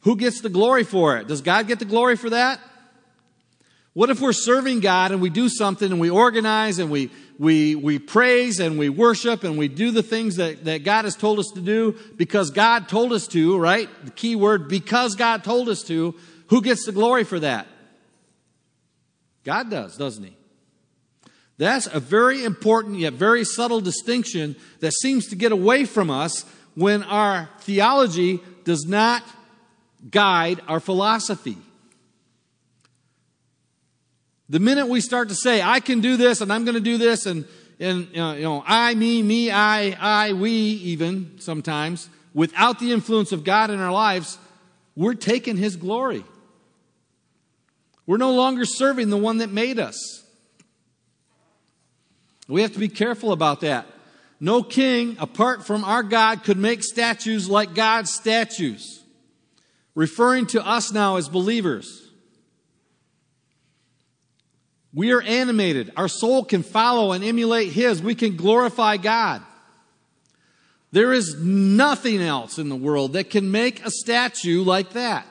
[0.00, 1.26] who gets the glory for it?
[1.26, 2.60] Does God get the glory for that?
[3.92, 7.74] What if we're serving God and we do something and we organize and we, we,
[7.74, 11.38] we praise and we worship and we do the things that, that God has told
[11.38, 13.88] us to do because God told us to, right?
[14.04, 16.14] The key word, because God told us to.
[16.48, 17.66] Who gets the glory for that?
[19.44, 20.36] God does, doesn't He?
[21.60, 26.46] That's a very important yet very subtle distinction that seems to get away from us
[26.74, 29.22] when our theology does not
[30.10, 31.58] guide our philosophy.
[34.48, 36.96] The minute we start to say, I can do this and I'm going to do
[36.96, 37.44] this and,
[37.78, 43.44] and you know, I, me, me, I, I, we, even sometimes, without the influence of
[43.44, 44.38] God in our lives,
[44.96, 46.24] we're taking His glory.
[48.06, 50.19] We're no longer serving the one that made us.
[52.50, 53.86] We have to be careful about that.
[54.40, 59.02] No king, apart from our God, could make statues like God's statues,
[59.94, 62.08] referring to us now as believers.
[64.92, 65.92] We are animated.
[65.96, 68.02] Our soul can follow and emulate His.
[68.02, 69.42] We can glorify God.
[70.90, 75.26] There is nothing else in the world that can make a statue like that.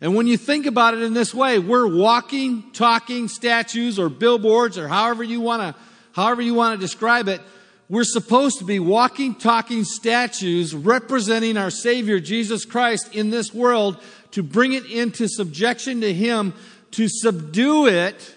[0.00, 4.78] And when you think about it in this way, we're walking, talking statues or billboards
[4.78, 5.80] or however you want to
[6.12, 7.40] however you want to describe it,
[7.88, 14.00] we're supposed to be walking, talking statues representing our Savior, Jesus Christ, in this world
[14.30, 16.54] to bring it into subjection to Him,
[16.92, 18.34] to subdue it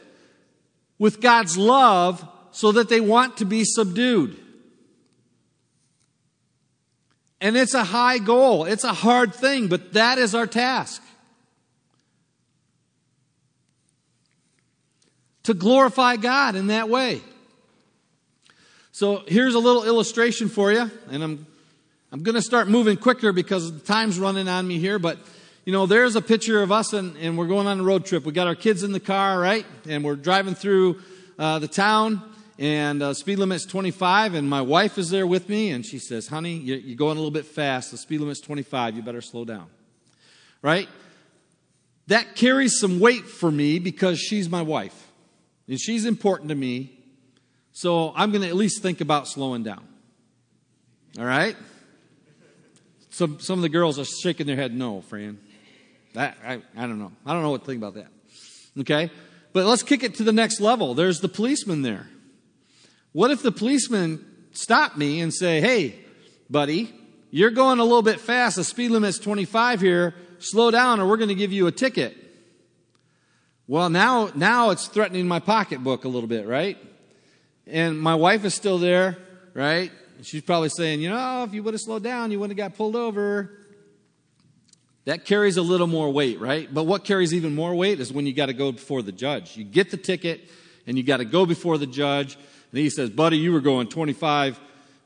[0.98, 4.40] with God's love so that they want to be subdued.
[7.40, 8.64] And it's a high goal.
[8.66, 11.04] It's a hard thing, but that is our task.
[15.44, 17.22] To glorify God in that way.
[18.96, 21.48] So here's a little illustration for you, and I'm
[22.12, 25.00] I'm going to start moving quicker because the time's running on me here.
[25.00, 25.18] But
[25.66, 28.24] you know, there's a picture of us and, and we're going on a road trip.
[28.24, 29.66] We got our kids in the car, right?
[29.89, 31.02] And we're driving through
[31.39, 32.22] uh, the town
[32.60, 36.28] and uh, speed limit's 25 and my wife is there with me and she says,
[36.28, 37.89] honey, you're, you're going a little bit fast.
[37.89, 38.96] The speed limit's 25.
[38.96, 39.66] You better slow down.
[40.62, 40.88] Right?
[42.06, 45.12] That carries some weight for me because she's my wife
[45.68, 47.00] and she's important to me.
[47.74, 49.86] So I'm going to at least think about slowing down.
[51.20, 51.56] All right?
[53.10, 55.40] Some, some of the girls are shaking their head, no, Fran.
[56.16, 57.12] I, I, I don't know.
[57.26, 58.08] I don't know what to think about that.
[58.80, 59.12] Okay?
[59.54, 60.94] But let's kick it to the next level.
[60.94, 62.08] There's the policeman there.
[63.12, 65.96] What if the policeman stop me and say, hey,
[66.50, 66.94] buddy,
[67.32, 68.56] you're going a little bit fast.
[68.56, 70.16] The speed limit's 25 here.
[70.38, 72.18] Slow down or we're going to give you a ticket.
[73.66, 76.78] Well, now, now it's threatening my pocketbook a little bit, right?
[77.68, 79.18] And my wife is still there,
[79.53, 79.91] right?
[80.22, 82.78] She's probably saying, you know, if you would have slowed down, you wouldn't have got
[82.78, 83.59] pulled over.
[85.05, 86.74] That carries a little more weight, right?
[86.74, 89.57] But what carries even more weight is when you got to go before the judge.
[89.57, 90.49] You get the ticket
[90.88, 92.36] and you got to go before the judge.
[92.36, 94.59] And he says, buddy, you were going 25,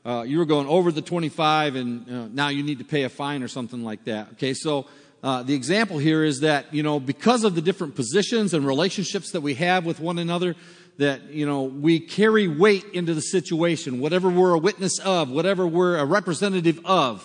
[0.04, 3.08] uh, you were going over the 25 and uh, now you need to pay a
[3.08, 4.28] fine or something like that.
[4.32, 4.86] Okay, so
[5.22, 9.32] uh, the example here is that, you know, because of the different positions and relationships
[9.32, 10.54] that we have with one another,
[10.98, 15.66] that, you know, we carry weight into the situation, whatever we're a witness of, whatever
[15.66, 17.24] we're a representative of.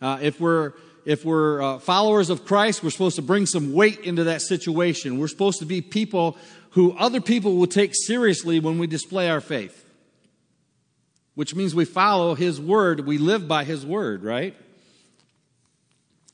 [0.00, 0.72] Uh, if we're,
[1.04, 5.18] if we're uh, followers of Christ, we're supposed to bring some weight into that situation.
[5.18, 6.38] We're supposed to be people
[6.70, 9.76] who other people will take seriously when we display our faith.
[11.34, 14.54] Which means we follow His Word, we live by His Word, right?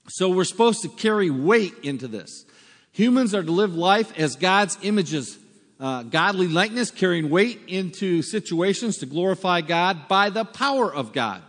[0.09, 2.45] So we're supposed to carry weight into this.
[2.93, 5.39] Humans are to live life as God's images,
[5.79, 11.43] uh, godly likeness, carrying weight into situations to glorify God by the power of God.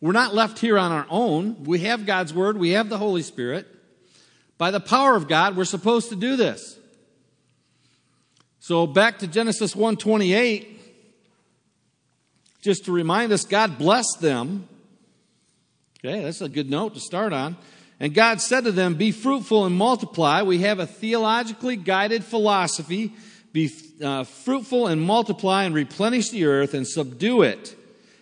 [0.00, 1.64] We're not left here on our own.
[1.64, 3.66] We have God's Word, we have the Holy Spirit.
[4.56, 6.78] By the power of God, we're supposed to do this.
[8.60, 10.80] So back to Genesis 128,
[12.60, 14.68] just to remind us, God blessed them
[16.04, 17.56] Okay, that's a good note to start on.
[18.00, 20.42] And God said to them, Be fruitful and multiply.
[20.42, 23.12] We have a theologically guided philosophy.
[23.52, 23.70] Be
[24.02, 27.74] uh, fruitful and multiply and replenish the earth and subdue it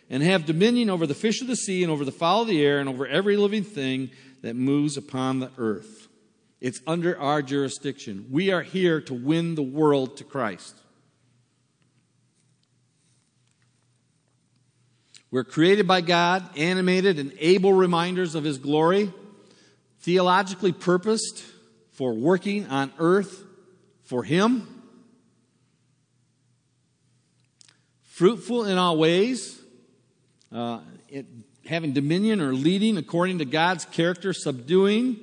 [0.09, 2.65] and have dominion over the fish of the sea and over the fowl of the
[2.65, 4.11] air and over every living thing
[4.43, 6.09] that moves upon the earth.
[6.61, 8.27] It's under our jurisdiction.
[8.31, 10.75] We are here to win the world to Christ.
[15.31, 19.13] We're created by God, animated and able reminders of His glory,
[20.07, 21.43] theologically purposed
[21.91, 23.43] for working on earth
[24.05, 24.85] for Him,
[28.05, 29.61] fruitful in all ways,
[30.53, 30.79] uh,
[31.09, 31.27] it,
[31.67, 35.19] having dominion or leading according to God's character, subduing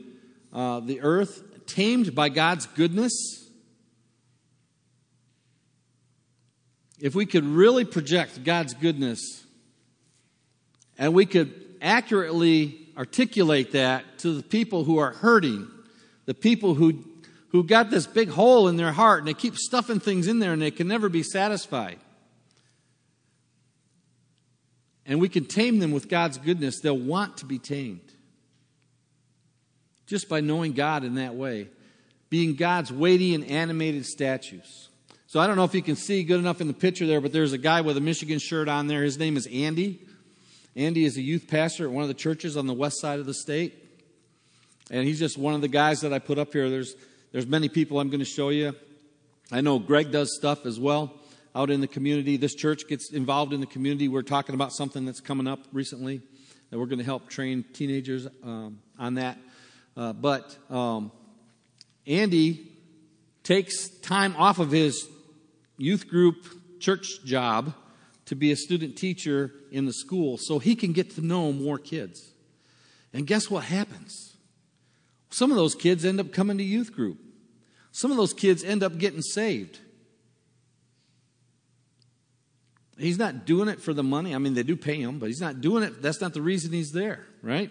[0.51, 3.13] uh, the earth, tamed by God's goodness.
[6.99, 9.45] If we could really project God's goodness
[10.97, 15.67] and we could accurately articulate that to the people who are hurting,
[16.25, 17.03] the people who,
[17.49, 20.53] who got this big hole in their heart and they keep stuffing things in there
[20.53, 21.99] and they can never be satisfied.
[25.05, 28.13] And we can tame them with God's goodness, they'll want to be tamed.
[30.05, 31.69] Just by knowing God in that way,
[32.29, 34.89] being God's weighty and animated statues.
[35.27, 37.33] So I don't know if you can see good enough in the picture there, but
[37.33, 39.03] there's a guy with a Michigan shirt on there.
[39.03, 39.99] His name is Andy.
[40.75, 43.25] Andy is a youth pastor at one of the churches on the west side of
[43.25, 43.79] the state.
[44.89, 46.69] And he's just one of the guys that I put up here.
[46.69, 46.95] There's,
[47.31, 48.75] there's many people I'm going to show you.
[49.51, 51.13] I know Greg does stuff as well
[51.55, 52.37] out in the community.
[52.37, 54.07] This church gets involved in the community.
[54.07, 56.21] We're talking about something that's coming up recently
[56.69, 59.37] that we're going to help train teenagers um, on that.
[59.95, 61.11] Uh, but um,
[62.07, 62.71] Andy
[63.43, 65.07] takes time off of his
[65.77, 66.47] youth group
[66.79, 67.73] church job
[68.33, 71.77] to be a student teacher in the school so he can get to know more
[71.77, 72.31] kids.
[73.13, 74.35] And guess what happens?
[75.29, 77.19] Some of those kids end up coming to youth group.
[77.91, 79.79] Some of those kids end up getting saved.
[82.97, 84.33] He's not doing it for the money.
[84.33, 86.01] I mean, they do pay him, but he's not doing it.
[86.01, 87.69] That's not the reason he's there, right?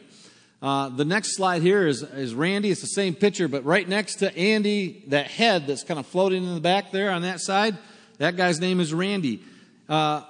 [0.60, 2.70] Uh, the next slide here is, is Randy.
[2.70, 6.44] It's the same picture, but right next to Andy, that head that's kind of floating
[6.44, 7.76] in the back there on that side,
[8.18, 9.42] that guy's name is Randy.
[9.88, 10.22] Uh,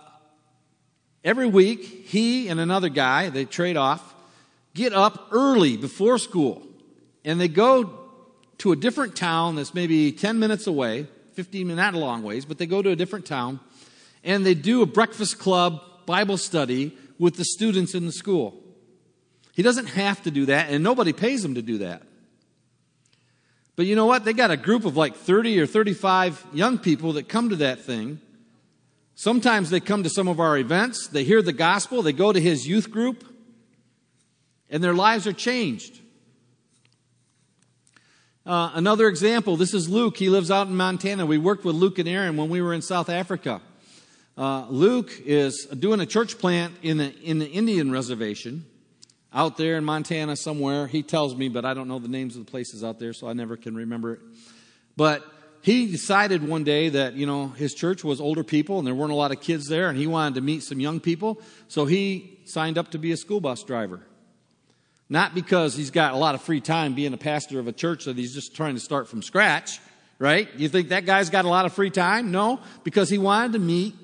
[1.24, 4.14] Every week, he and another guy, they trade off,
[4.74, 6.62] get up early before school
[7.24, 7.98] and they go
[8.58, 12.44] to a different town that's maybe 10 minutes away, 15 minutes, not a long ways,
[12.44, 13.60] but they go to a different town
[14.24, 18.60] and they do a breakfast club Bible study with the students in the school.
[19.54, 22.02] He doesn't have to do that and nobody pays him to do that.
[23.76, 24.24] But you know what?
[24.24, 27.80] They got a group of like 30 or 35 young people that come to that
[27.80, 28.20] thing.
[29.14, 32.40] Sometimes they come to some of our events, they hear the gospel, they go to
[32.40, 33.24] his youth group,
[34.70, 36.00] and their lives are changed.
[38.44, 40.16] Uh, another example this is Luke.
[40.16, 41.24] He lives out in Montana.
[41.26, 43.60] We worked with Luke and Aaron when we were in South Africa.
[44.36, 48.64] Uh, Luke is doing a church plant in the, in the Indian reservation
[49.32, 50.86] out there in Montana somewhere.
[50.86, 53.28] He tells me, but I don't know the names of the places out there, so
[53.28, 54.20] I never can remember it.
[54.96, 55.24] But
[55.62, 59.12] he decided one day that, you know, his church was older people and there weren't
[59.12, 62.40] a lot of kids there, and he wanted to meet some young people, so he
[62.44, 64.00] signed up to be a school bus driver.
[65.08, 68.06] Not because he's got a lot of free time being a pastor of a church
[68.06, 69.78] that he's just trying to start from scratch,
[70.18, 70.48] right?
[70.56, 72.32] You think that guy's got a lot of free time?
[72.32, 73.94] No, because he wanted to meet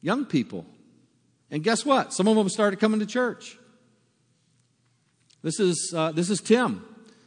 [0.00, 0.66] young people.
[1.50, 2.12] And guess what?
[2.12, 3.58] Some of them started coming to church.
[5.42, 6.84] This is, uh, this is Tim.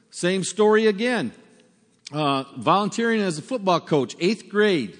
[0.10, 1.32] Same story again.
[2.12, 4.98] Uh, volunteering as a football coach, eighth grade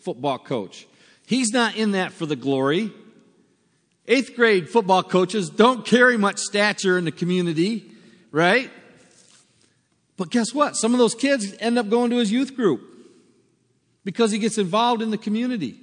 [0.00, 0.86] football coach.
[1.26, 2.90] He's not in that for the glory.
[4.06, 7.84] Eighth grade football coaches don't carry much stature in the community,
[8.30, 8.70] right?
[10.16, 10.76] But guess what?
[10.76, 12.82] Some of those kids end up going to his youth group
[14.04, 15.76] because he gets involved in the community.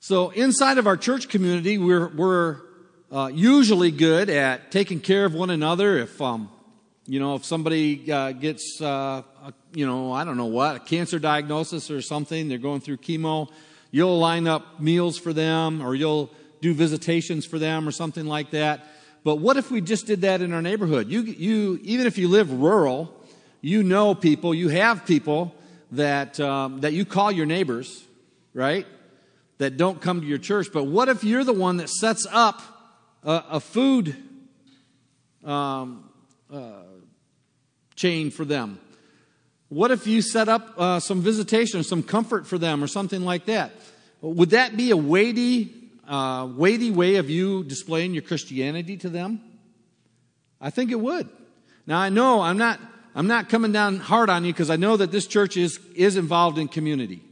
[0.00, 2.60] So, inside of our church community, we're, we're
[3.10, 5.98] uh, usually good at taking care of one another.
[5.98, 6.50] If, um,
[7.06, 10.78] you know, if somebody uh, gets, uh, a, you know, I don't know what, a
[10.80, 13.50] cancer diagnosis or something, they're going through chemo,
[13.90, 16.30] you'll line up meals for them or you'll
[16.60, 18.86] do visitations for them or something like that.
[19.22, 21.08] But what if we just did that in our neighborhood?
[21.08, 23.14] You, you, even if you live rural,
[23.60, 25.54] you know people, you have people
[25.92, 28.04] that, um, that you call your neighbors,
[28.52, 28.86] right?
[29.58, 30.68] that don't come to your church.
[30.72, 32.60] But what if you're the one that sets up
[33.22, 34.16] a, a food
[35.44, 36.10] um,
[36.52, 36.82] uh,
[37.96, 38.78] chain for them?
[39.68, 43.46] What if you set up uh, some visitation, some comfort for them, or something like
[43.46, 43.72] that?
[44.20, 45.72] Would that be a weighty,
[46.06, 49.40] uh, weighty way of you displaying your Christianity to them?
[50.60, 51.28] I think it would.
[51.86, 52.80] Now I know I'm not
[53.14, 56.16] I'm not coming down hard on you because I know that this church is is
[56.16, 57.22] involved in community.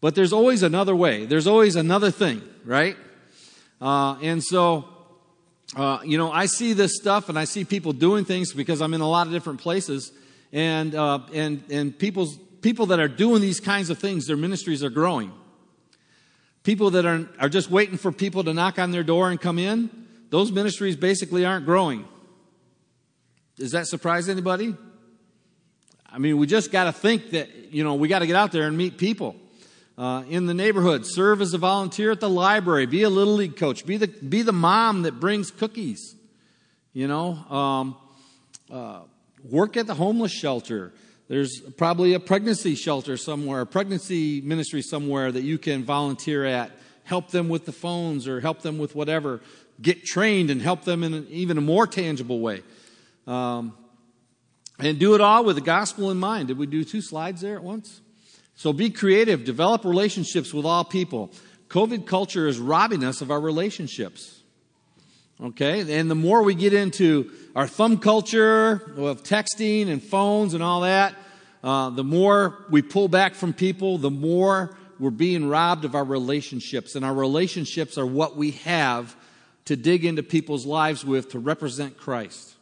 [0.00, 1.24] But there's always another way.
[1.24, 2.96] There's always another thing, right?
[3.80, 4.84] Uh, and so,
[5.74, 8.94] uh, you know, I see this stuff and I see people doing things because I'm
[8.94, 10.12] in a lot of different places,
[10.52, 14.84] and uh, and and people's people that are doing these kinds of things, their ministries
[14.84, 15.32] are growing.
[16.62, 19.58] People that are are just waiting for people to knock on their door and come
[19.58, 19.90] in,
[20.30, 22.06] those ministries basically aren't growing.
[23.56, 24.76] Does that surprise anybody?
[26.08, 28.52] I mean, we just got to think that you know we got to get out
[28.52, 29.34] there and meet people
[29.98, 31.06] uh, in the neighborhood.
[31.06, 32.86] Serve as a volunteer at the library.
[32.86, 33.86] Be a little league coach.
[33.86, 36.14] Be the, be the mom that brings cookies.
[36.92, 37.96] You know, um,
[38.70, 39.00] uh,
[39.44, 40.92] work at the homeless shelter.
[41.28, 46.70] There's probably a pregnancy shelter somewhere, a pregnancy ministry somewhere that you can volunteer at.
[47.04, 49.40] Help them with the phones or help them with whatever.
[49.80, 52.62] Get trained and help them in an, even a more tangible way.
[53.26, 53.76] Um,
[54.78, 56.48] and do it all with the gospel in mind.
[56.48, 58.00] Did we do two slides there at once?
[58.56, 61.30] So be creative, develop relationships with all people.
[61.68, 64.40] COVID culture is robbing us of our relationships.
[65.42, 65.98] Okay?
[65.98, 70.80] And the more we get into our thumb culture of texting and phones and all
[70.80, 71.14] that,
[71.62, 76.04] uh, the more we pull back from people, the more we're being robbed of our
[76.04, 76.96] relationships.
[76.96, 79.14] And our relationships are what we have
[79.66, 82.55] to dig into people's lives with to represent Christ.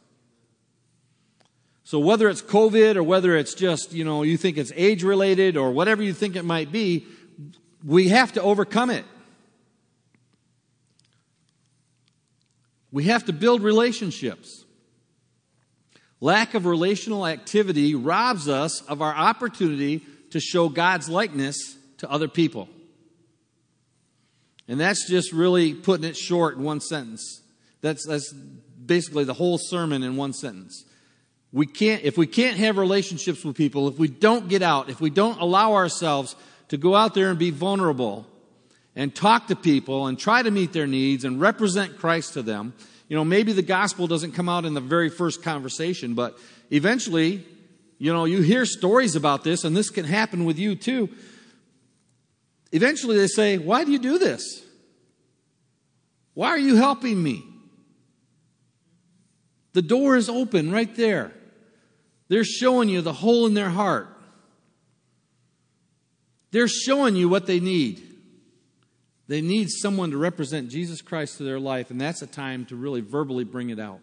[1.85, 5.55] So whether it's COVID or whether it's just, you know, you think it's age related
[5.55, 7.05] or whatever you think it might be,
[7.85, 9.05] we have to overcome it.
[12.91, 14.65] We have to build relationships.
[16.19, 22.27] Lack of relational activity robs us of our opportunity to show God's likeness to other
[22.27, 22.67] people.
[24.67, 27.43] And that's just really putting it short in one sentence.
[27.81, 30.83] That's, that's basically the whole sermon in one sentence
[31.55, 34.99] we can't, if we can't have relationships with people, if we don't get out, if
[34.99, 36.35] we don't allow ourselves
[36.67, 38.27] to go out there and be vulnerable
[38.93, 42.73] and talk to people and try to meet their needs and represent Christ to them,
[43.07, 46.37] you know, maybe the gospel doesn't come out in the very first conversation, but
[46.71, 47.45] eventually,
[47.99, 51.07] you know, you hear stories about this, and this can happen with you too.
[52.73, 54.61] Eventually, they say, Why do you do this?
[56.33, 57.45] Why are you helping me?
[59.71, 61.31] The door is open right there.
[62.27, 64.09] They're showing you the hole in their heart.
[66.51, 68.01] They're showing you what they need.
[69.27, 72.75] They need someone to represent Jesus Christ to their life, and that's a time to
[72.75, 73.99] really verbally bring it out.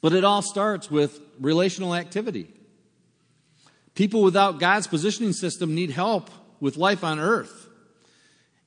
[0.00, 2.48] But it all starts with relational activity.
[3.94, 6.30] People without God's positioning system need help
[6.60, 7.68] with life on earth.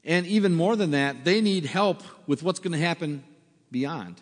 [0.04, 3.24] And even more than that, they need help with what's going to happen
[3.72, 4.20] beyond.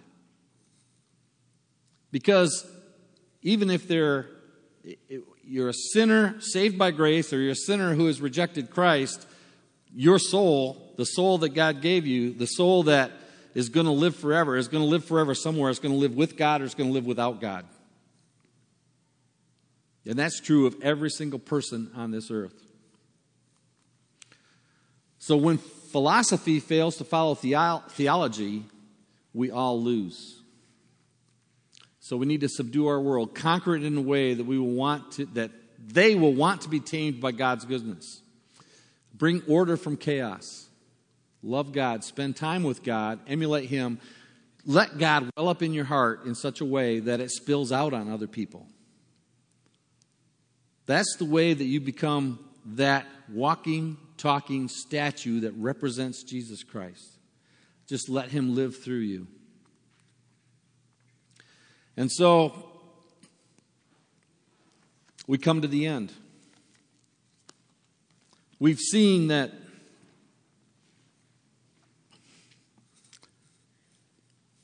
[2.12, 2.66] Because
[3.42, 4.28] even if they're
[5.44, 9.26] you're a sinner saved by grace or you're a sinner who has rejected Christ,
[9.94, 13.12] your soul, the soul that God gave you, the soul that
[13.54, 16.16] is going to live forever, is going to live forever somewhere, is going to live
[16.16, 17.66] with God or is going to live without God.
[20.06, 22.54] And that's true of every single person on this earth.
[25.20, 28.64] So when philosophy fails to follow theology,
[29.34, 30.37] we all lose.
[32.08, 34.72] So we need to subdue our world, conquer it in a way that we will
[34.72, 38.22] want to, that they will want to be tamed by God's goodness.
[39.14, 40.70] Bring order from chaos.
[41.44, 42.06] Love God.
[42.06, 43.20] Spend time with God.
[43.28, 44.00] Emulate Him.
[44.66, 47.94] Let God well up in your heart in such a way that it spills out
[47.94, 48.68] on other people.
[50.86, 57.18] That's the way that you become that walking, talking statue that represents Jesus Christ.
[57.86, 59.28] Just let Him live through you.
[61.98, 62.54] And so
[65.26, 66.14] we come to the end.
[68.60, 69.52] We've seen that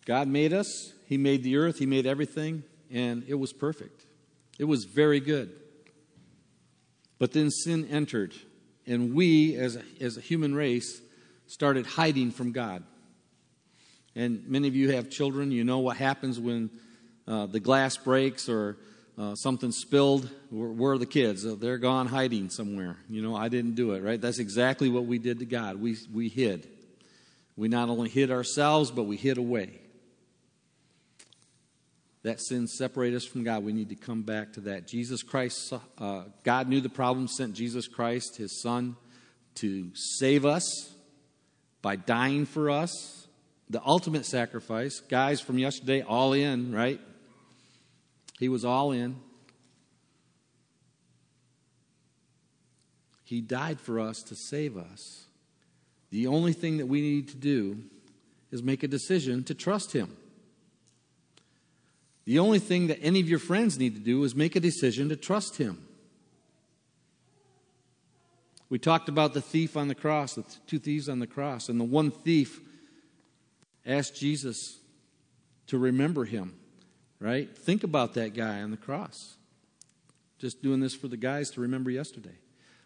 [0.06, 4.06] God made us, He made the earth, He made everything, and it was perfect.
[4.60, 5.52] It was very good.
[7.20, 8.34] But then sin entered,
[8.86, 11.02] and we, as a, as a human race,
[11.48, 12.84] started hiding from God.
[14.16, 16.70] And many of you have children, you know what happens when
[17.28, 18.78] uh, the glass breaks or
[19.18, 21.46] uh, something spilled, where, where, are the kids?
[21.46, 22.98] Uh, they're gone hiding somewhere.
[23.10, 24.20] You know, I didn't do it, right?
[24.20, 25.80] That's exactly what we did to God.
[25.80, 26.68] We, we hid.
[27.56, 29.80] We not only hid ourselves, but we hid away.
[32.24, 33.64] That sin separated us from God.
[33.64, 34.88] We need to come back to that.
[34.88, 38.96] Jesus Christ, uh, God knew the problem, sent Jesus Christ, his son,
[39.56, 40.94] to save us
[41.82, 43.28] by dying for us.
[43.70, 45.02] The ultimate sacrifice.
[45.02, 47.00] Guys from yesterday, all in, right?
[48.44, 49.16] He was all in.
[53.24, 55.28] He died for us to save us.
[56.10, 57.84] The only thing that we need to do
[58.52, 60.18] is make a decision to trust Him.
[62.26, 65.08] The only thing that any of your friends need to do is make a decision
[65.08, 65.88] to trust Him.
[68.68, 71.80] We talked about the thief on the cross, the two thieves on the cross, and
[71.80, 72.60] the one thief
[73.86, 74.82] asked Jesus
[75.68, 76.56] to remember him
[77.24, 77.56] right?
[77.58, 79.36] Think about that guy on the cross.
[80.40, 82.36] Just doing this for the guys to remember yesterday.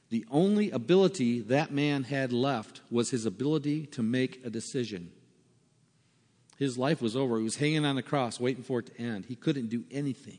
[0.09, 5.11] The only ability that man had left was his ability to make a decision.
[6.57, 7.37] His life was over.
[7.37, 9.25] He was hanging on the cross, waiting for it to end.
[9.25, 10.37] He couldn't do anything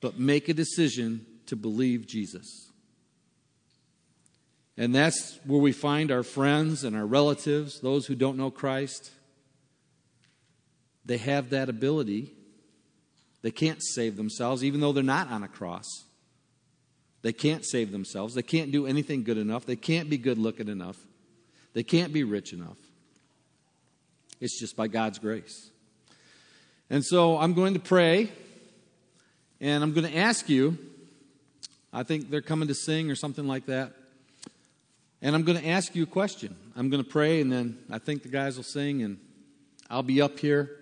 [0.00, 2.70] but make a decision to believe Jesus.
[4.76, 9.10] And that's where we find our friends and our relatives, those who don't know Christ.
[11.04, 12.32] They have that ability
[13.42, 15.86] they can't save themselves, even though they're not on a cross.
[17.22, 18.34] They can't save themselves.
[18.34, 19.66] They can't do anything good enough.
[19.66, 20.96] They can't be good looking enough.
[21.72, 22.76] They can't be rich enough.
[24.40, 25.70] It's just by God's grace.
[26.90, 28.30] And so I'm going to pray,
[29.60, 30.78] and I'm going to ask you.
[31.92, 33.92] I think they're coming to sing or something like that.
[35.22, 36.54] And I'm going to ask you a question.
[36.76, 39.18] I'm going to pray, and then I think the guys will sing, and
[39.90, 40.78] I'll be up here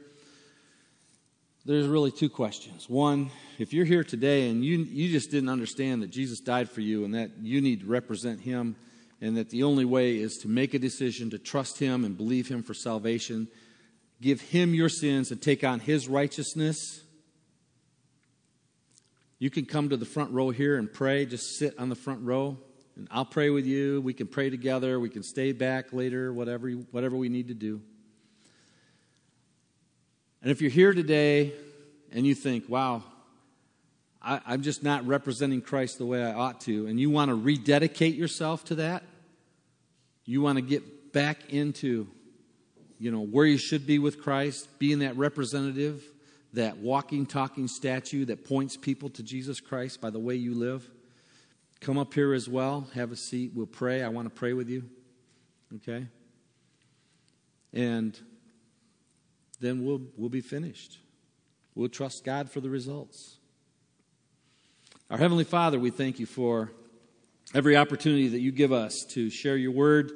[1.66, 2.88] there's really two questions.
[2.88, 6.80] One, if you're here today and you, you just didn't understand that Jesus died for
[6.80, 8.76] you and that you need to represent him
[9.20, 12.46] and that the only way is to make a decision to trust him and believe
[12.46, 13.48] him for salvation,
[14.20, 17.02] give him your sins and take on his righteousness,
[19.38, 21.26] you can come to the front row here and pray.
[21.26, 22.56] Just sit on the front row
[22.96, 24.00] and I'll pray with you.
[24.00, 25.00] We can pray together.
[25.00, 27.82] We can stay back later, whatever, whatever we need to do.
[30.46, 31.54] And if you're here today
[32.12, 33.02] and you think, wow,
[34.22, 37.34] I, am just not representing Christ the way I ought to, and you want to
[37.34, 39.02] rededicate yourself to that,
[40.24, 42.06] you want to get back into,
[43.00, 46.04] you know, where you should be with Christ, being that representative,
[46.52, 50.88] that walking, talking statue that points people to Jesus Christ by the way you live,
[51.80, 52.86] come up here as well.
[52.94, 53.50] Have a seat.
[53.52, 54.00] We'll pray.
[54.00, 54.84] I want to pray with you.
[55.74, 56.06] Okay?
[57.72, 58.16] And
[59.60, 60.98] then we'll, we'll be finished.
[61.74, 63.36] We'll trust God for the results.
[65.10, 66.72] Our Heavenly Father, we thank you for
[67.54, 70.12] every opportunity that you give us to share your word,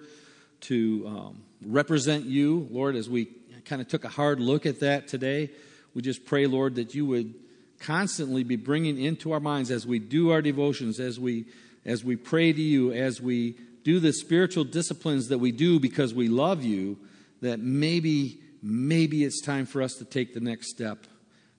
[0.63, 3.29] to um, represent you, Lord, as we
[3.65, 5.51] kind of took a hard look at that today.
[5.95, 7.35] We just pray, Lord, that you would
[7.79, 11.47] constantly be bringing into our minds as we do our devotions, as we
[11.87, 16.13] as we pray to you, as we do the spiritual disciplines that we do because
[16.13, 16.99] we love you,
[17.41, 21.07] that maybe maybe it's time for us to take the next step,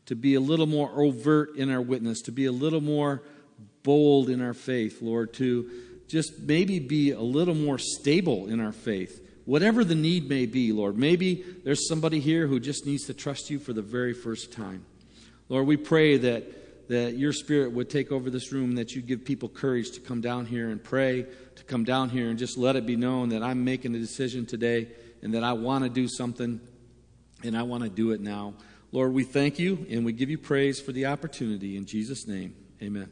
[0.05, 3.23] to be a little more overt in our witness, to be a little more
[3.83, 5.69] bold in our faith, Lord, to
[6.07, 9.25] just maybe be a little more stable in our faith.
[9.45, 10.97] Whatever the need may be, Lord.
[10.97, 14.85] Maybe there's somebody here who just needs to trust you for the very first time.
[15.49, 19.25] Lord, we pray that, that your spirit would take over this room, that you give
[19.25, 21.25] people courage to come down here and pray,
[21.55, 24.45] to come down here and just let it be known that I'm making a decision
[24.45, 24.89] today
[25.21, 26.61] and that I want to do something
[27.43, 28.53] and I want to do it now.
[28.91, 31.77] Lord, we thank you and we give you praise for the opportunity.
[31.77, 33.09] In Jesus' name, amen.